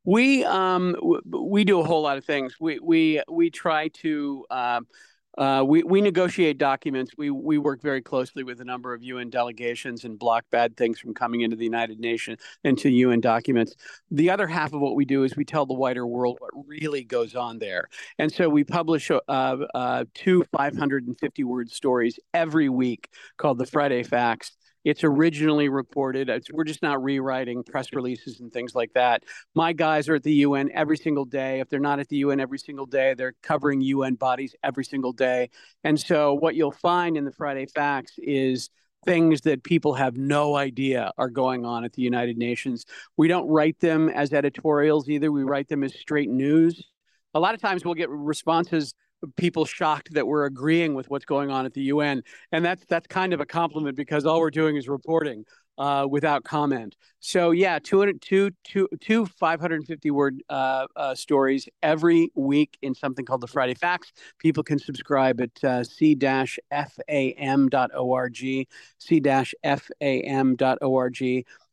We 0.03 0.43
um 0.43 0.95
we 1.25 1.63
do 1.63 1.79
a 1.79 1.83
whole 1.83 2.01
lot 2.01 2.17
of 2.17 2.25
things. 2.25 2.55
We 2.59 2.79
we 2.79 3.21
we 3.29 3.49
try 3.49 3.87
to. 3.89 4.45
Um, 4.49 4.87
uh, 5.37 5.63
we, 5.65 5.83
we 5.83 6.01
negotiate 6.01 6.57
documents. 6.57 7.11
We, 7.17 7.29
we 7.29 7.57
work 7.57 7.81
very 7.81 8.01
closely 8.01 8.43
with 8.43 8.59
a 8.59 8.65
number 8.65 8.93
of 8.93 9.03
UN 9.03 9.29
delegations 9.29 10.03
and 10.03 10.17
block 10.17 10.45
bad 10.51 10.75
things 10.75 10.99
from 10.99 11.13
coming 11.13 11.41
into 11.41 11.55
the 11.55 11.63
United 11.63 11.99
Nations 11.99 12.39
into 12.63 12.89
UN 12.89 13.21
documents. 13.21 13.75
The 14.09 14.29
other 14.29 14.47
half 14.47 14.73
of 14.73 14.81
what 14.81 14.95
we 14.95 15.05
do 15.05 15.23
is 15.23 15.35
we 15.35 15.45
tell 15.45 15.65
the 15.65 15.73
wider 15.73 16.07
world 16.07 16.37
what 16.39 16.51
really 16.67 17.03
goes 17.03 17.35
on 17.35 17.59
there. 17.59 17.87
And 18.17 18.31
so 18.31 18.49
we 18.49 18.63
publish 18.63 19.11
uh, 19.11 19.19
uh, 19.27 20.05
two 20.13 20.43
550 20.51 21.43
word 21.43 21.69
stories 21.69 22.19
every 22.33 22.69
week 22.69 23.09
called 23.37 23.59
the 23.59 23.65
Friday 23.65 24.03
Facts 24.03 24.57
it's 24.87 25.03
originally 25.03 25.67
reported. 25.67 26.29
It's, 26.29 26.49
we're 26.49 26.63
just 26.63 26.81
not 26.81 27.03
rewriting 27.03 27.61
press 27.61 27.91
releases 27.91 28.39
and 28.39 28.53
things 28.53 28.73
like 28.73 28.93
that. 28.93 29.25
My 29.53 29.73
guys 29.73 30.07
are 30.07 30.15
at 30.15 30.23
the 30.23 30.33
UN 30.35 30.71
every 30.73 30.95
single 30.95 31.25
day. 31.25 31.59
If 31.59 31.67
they're 31.67 31.81
not 31.81 31.99
at 31.99 32.07
the 32.07 32.15
UN 32.17 32.39
every 32.39 32.57
single 32.57 32.85
day, 32.85 33.13
they're 33.13 33.33
covering 33.43 33.81
UN 33.81 34.15
bodies 34.15 34.55
every 34.63 34.85
single 34.85 35.11
day. 35.11 35.49
And 35.83 35.99
so 35.99 36.35
what 36.35 36.55
you'll 36.55 36.71
find 36.71 37.17
in 37.17 37.25
the 37.25 37.33
Friday 37.33 37.65
Facts 37.65 38.13
is 38.17 38.69
things 39.05 39.41
that 39.41 39.61
people 39.61 39.93
have 39.95 40.15
no 40.15 40.55
idea 40.55 41.11
are 41.17 41.29
going 41.29 41.65
on 41.65 41.83
at 41.83 41.91
the 41.91 42.01
United 42.01 42.37
Nations. 42.37 42.85
We 43.17 43.27
don't 43.27 43.47
write 43.49 43.81
them 43.81 44.07
as 44.07 44.31
editorials 44.31 45.09
either. 45.09 45.33
We 45.33 45.43
write 45.43 45.67
them 45.67 45.83
as 45.83 45.95
straight 45.95 46.29
news. 46.29 46.81
A 47.33 47.41
lot 47.41 47.53
of 47.53 47.59
times 47.59 47.83
we'll 47.83 47.93
get 47.93 48.09
responses 48.09 48.93
people 49.35 49.65
shocked 49.65 50.13
that 50.13 50.27
we're 50.27 50.45
agreeing 50.45 50.93
with 50.93 51.09
what's 51.09 51.25
going 51.25 51.49
on 51.49 51.65
at 51.65 51.73
the 51.73 51.83
UN, 51.83 52.23
and 52.51 52.63
that's 52.63 52.85
that's 52.85 53.07
kind 53.07 53.33
of 53.33 53.39
a 53.39 53.45
compliment 53.45 53.97
because 53.97 54.25
all 54.25 54.39
we're 54.39 54.51
doing 54.51 54.75
is 54.75 54.87
reporting 54.87 55.45
uh, 55.77 56.07
without 56.09 56.43
comment. 56.43 56.95
So 57.19 57.51
yeah, 57.51 57.77
two, 57.79 58.13
two, 58.13 58.51
two, 58.63 58.87
two 58.99 59.25
550 59.25 60.11
word 60.11 60.41
uh, 60.49 60.87
uh, 60.95 61.15
stories 61.15 61.67
every 61.83 62.31
week 62.35 62.77
in 62.81 62.95
something 62.95 63.25
called 63.25 63.41
the 63.41 63.47
Friday 63.47 63.73
Facts. 63.73 64.13
People 64.39 64.63
can 64.63 64.79
subscribe 64.79 65.41
at 65.41 65.63
uh, 65.63 65.83
c-fam.org, 65.83 66.77
c-fam.org. 68.99 69.85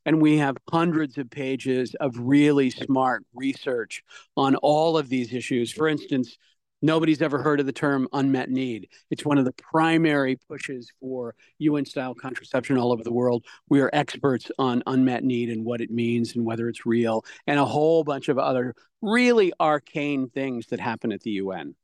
And 0.06 0.20
we 0.20 0.36
have 0.36 0.58
hundreds 0.70 1.16
of 1.16 1.30
pages 1.30 1.94
of 1.98 2.14
really 2.18 2.68
smart 2.68 3.24
research 3.32 4.02
on 4.36 4.54
all 4.56 4.98
of 4.98 5.08
these 5.08 5.32
issues. 5.32 5.72
For 5.72 5.88
instance, 5.88 6.36
Nobody's 6.84 7.22
ever 7.22 7.42
heard 7.42 7.60
of 7.60 7.66
the 7.66 7.72
term 7.72 8.06
unmet 8.12 8.50
need. 8.50 8.90
It's 9.10 9.24
one 9.24 9.38
of 9.38 9.46
the 9.46 9.54
primary 9.54 10.36
pushes 10.36 10.92
for 11.00 11.34
UN 11.56 11.86
style 11.86 12.14
contraception 12.14 12.76
all 12.76 12.92
over 12.92 13.02
the 13.02 13.10
world. 13.10 13.46
We 13.70 13.80
are 13.80 13.88
experts 13.94 14.50
on 14.58 14.82
unmet 14.86 15.24
need 15.24 15.48
and 15.48 15.64
what 15.64 15.80
it 15.80 15.90
means 15.90 16.36
and 16.36 16.44
whether 16.44 16.68
it's 16.68 16.84
real, 16.84 17.24
and 17.46 17.58
a 17.58 17.64
whole 17.64 18.04
bunch 18.04 18.28
of 18.28 18.38
other 18.38 18.74
really 19.00 19.50
arcane 19.58 20.28
things 20.28 20.66
that 20.66 20.78
happen 20.78 21.10
at 21.10 21.22
the 21.22 21.30
UN. 21.30 21.74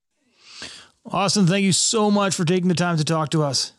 Austin, 1.07 1.47
thank 1.47 1.65
you 1.65 1.73
so 1.73 2.11
much 2.11 2.35
for 2.35 2.45
taking 2.45 2.69
the 2.69 2.75
time 2.75 2.99
to 2.99 3.05
talk 3.05 3.31
to 3.31 3.43
us. 3.43 3.73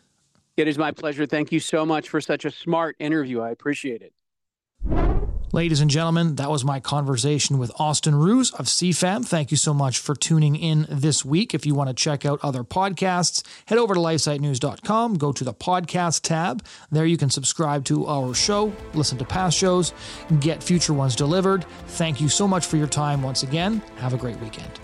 It 0.56 0.66
is 0.66 0.76
my 0.76 0.90
pleasure. 0.90 1.24
Thank 1.24 1.52
you 1.52 1.60
so 1.60 1.86
much 1.86 2.08
for 2.08 2.20
such 2.20 2.44
a 2.44 2.50
smart 2.50 2.96
interview. 2.98 3.40
I 3.42 3.50
appreciate 3.50 4.02
it. 4.02 5.21
Ladies 5.54 5.82
and 5.82 5.90
gentlemen, 5.90 6.36
that 6.36 6.50
was 6.50 6.64
my 6.64 6.80
conversation 6.80 7.58
with 7.58 7.70
Austin 7.78 8.14
Ruse 8.14 8.52
of 8.52 8.64
CFAM. 8.64 9.26
Thank 9.26 9.50
you 9.50 9.58
so 9.58 9.74
much 9.74 9.98
for 9.98 10.14
tuning 10.14 10.56
in 10.56 10.86
this 10.88 11.26
week. 11.26 11.52
If 11.52 11.66
you 11.66 11.74
want 11.74 11.90
to 11.90 11.94
check 11.94 12.24
out 12.24 12.40
other 12.42 12.64
podcasts, 12.64 13.42
head 13.66 13.76
over 13.76 13.92
to 13.92 14.00
lifesitenews.com, 14.00 15.18
go 15.18 15.30
to 15.30 15.44
the 15.44 15.52
podcast 15.52 16.22
tab. 16.22 16.64
There 16.90 17.04
you 17.04 17.18
can 17.18 17.28
subscribe 17.28 17.84
to 17.84 18.06
our 18.06 18.32
show, 18.32 18.72
listen 18.94 19.18
to 19.18 19.26
past 19.26 19.58
shows, 19.58 19.92
get 20.40 20.62
future 20.62 20.94
ones 20.94 21.14
delivered. 21.14 21.66
Thank 21.88 22.18
you 22.18 22.30
so 22.30 22.48
much 22.48 22.64
for 22.64 22.78
your 22.78 22.86
time 22.86 23.22
once 23.22 23.42
again. 23.42 23.82
Have 23.96 24.14
a 24.14 24.16
great 24.16 24.40
weekend. 24.40 24.80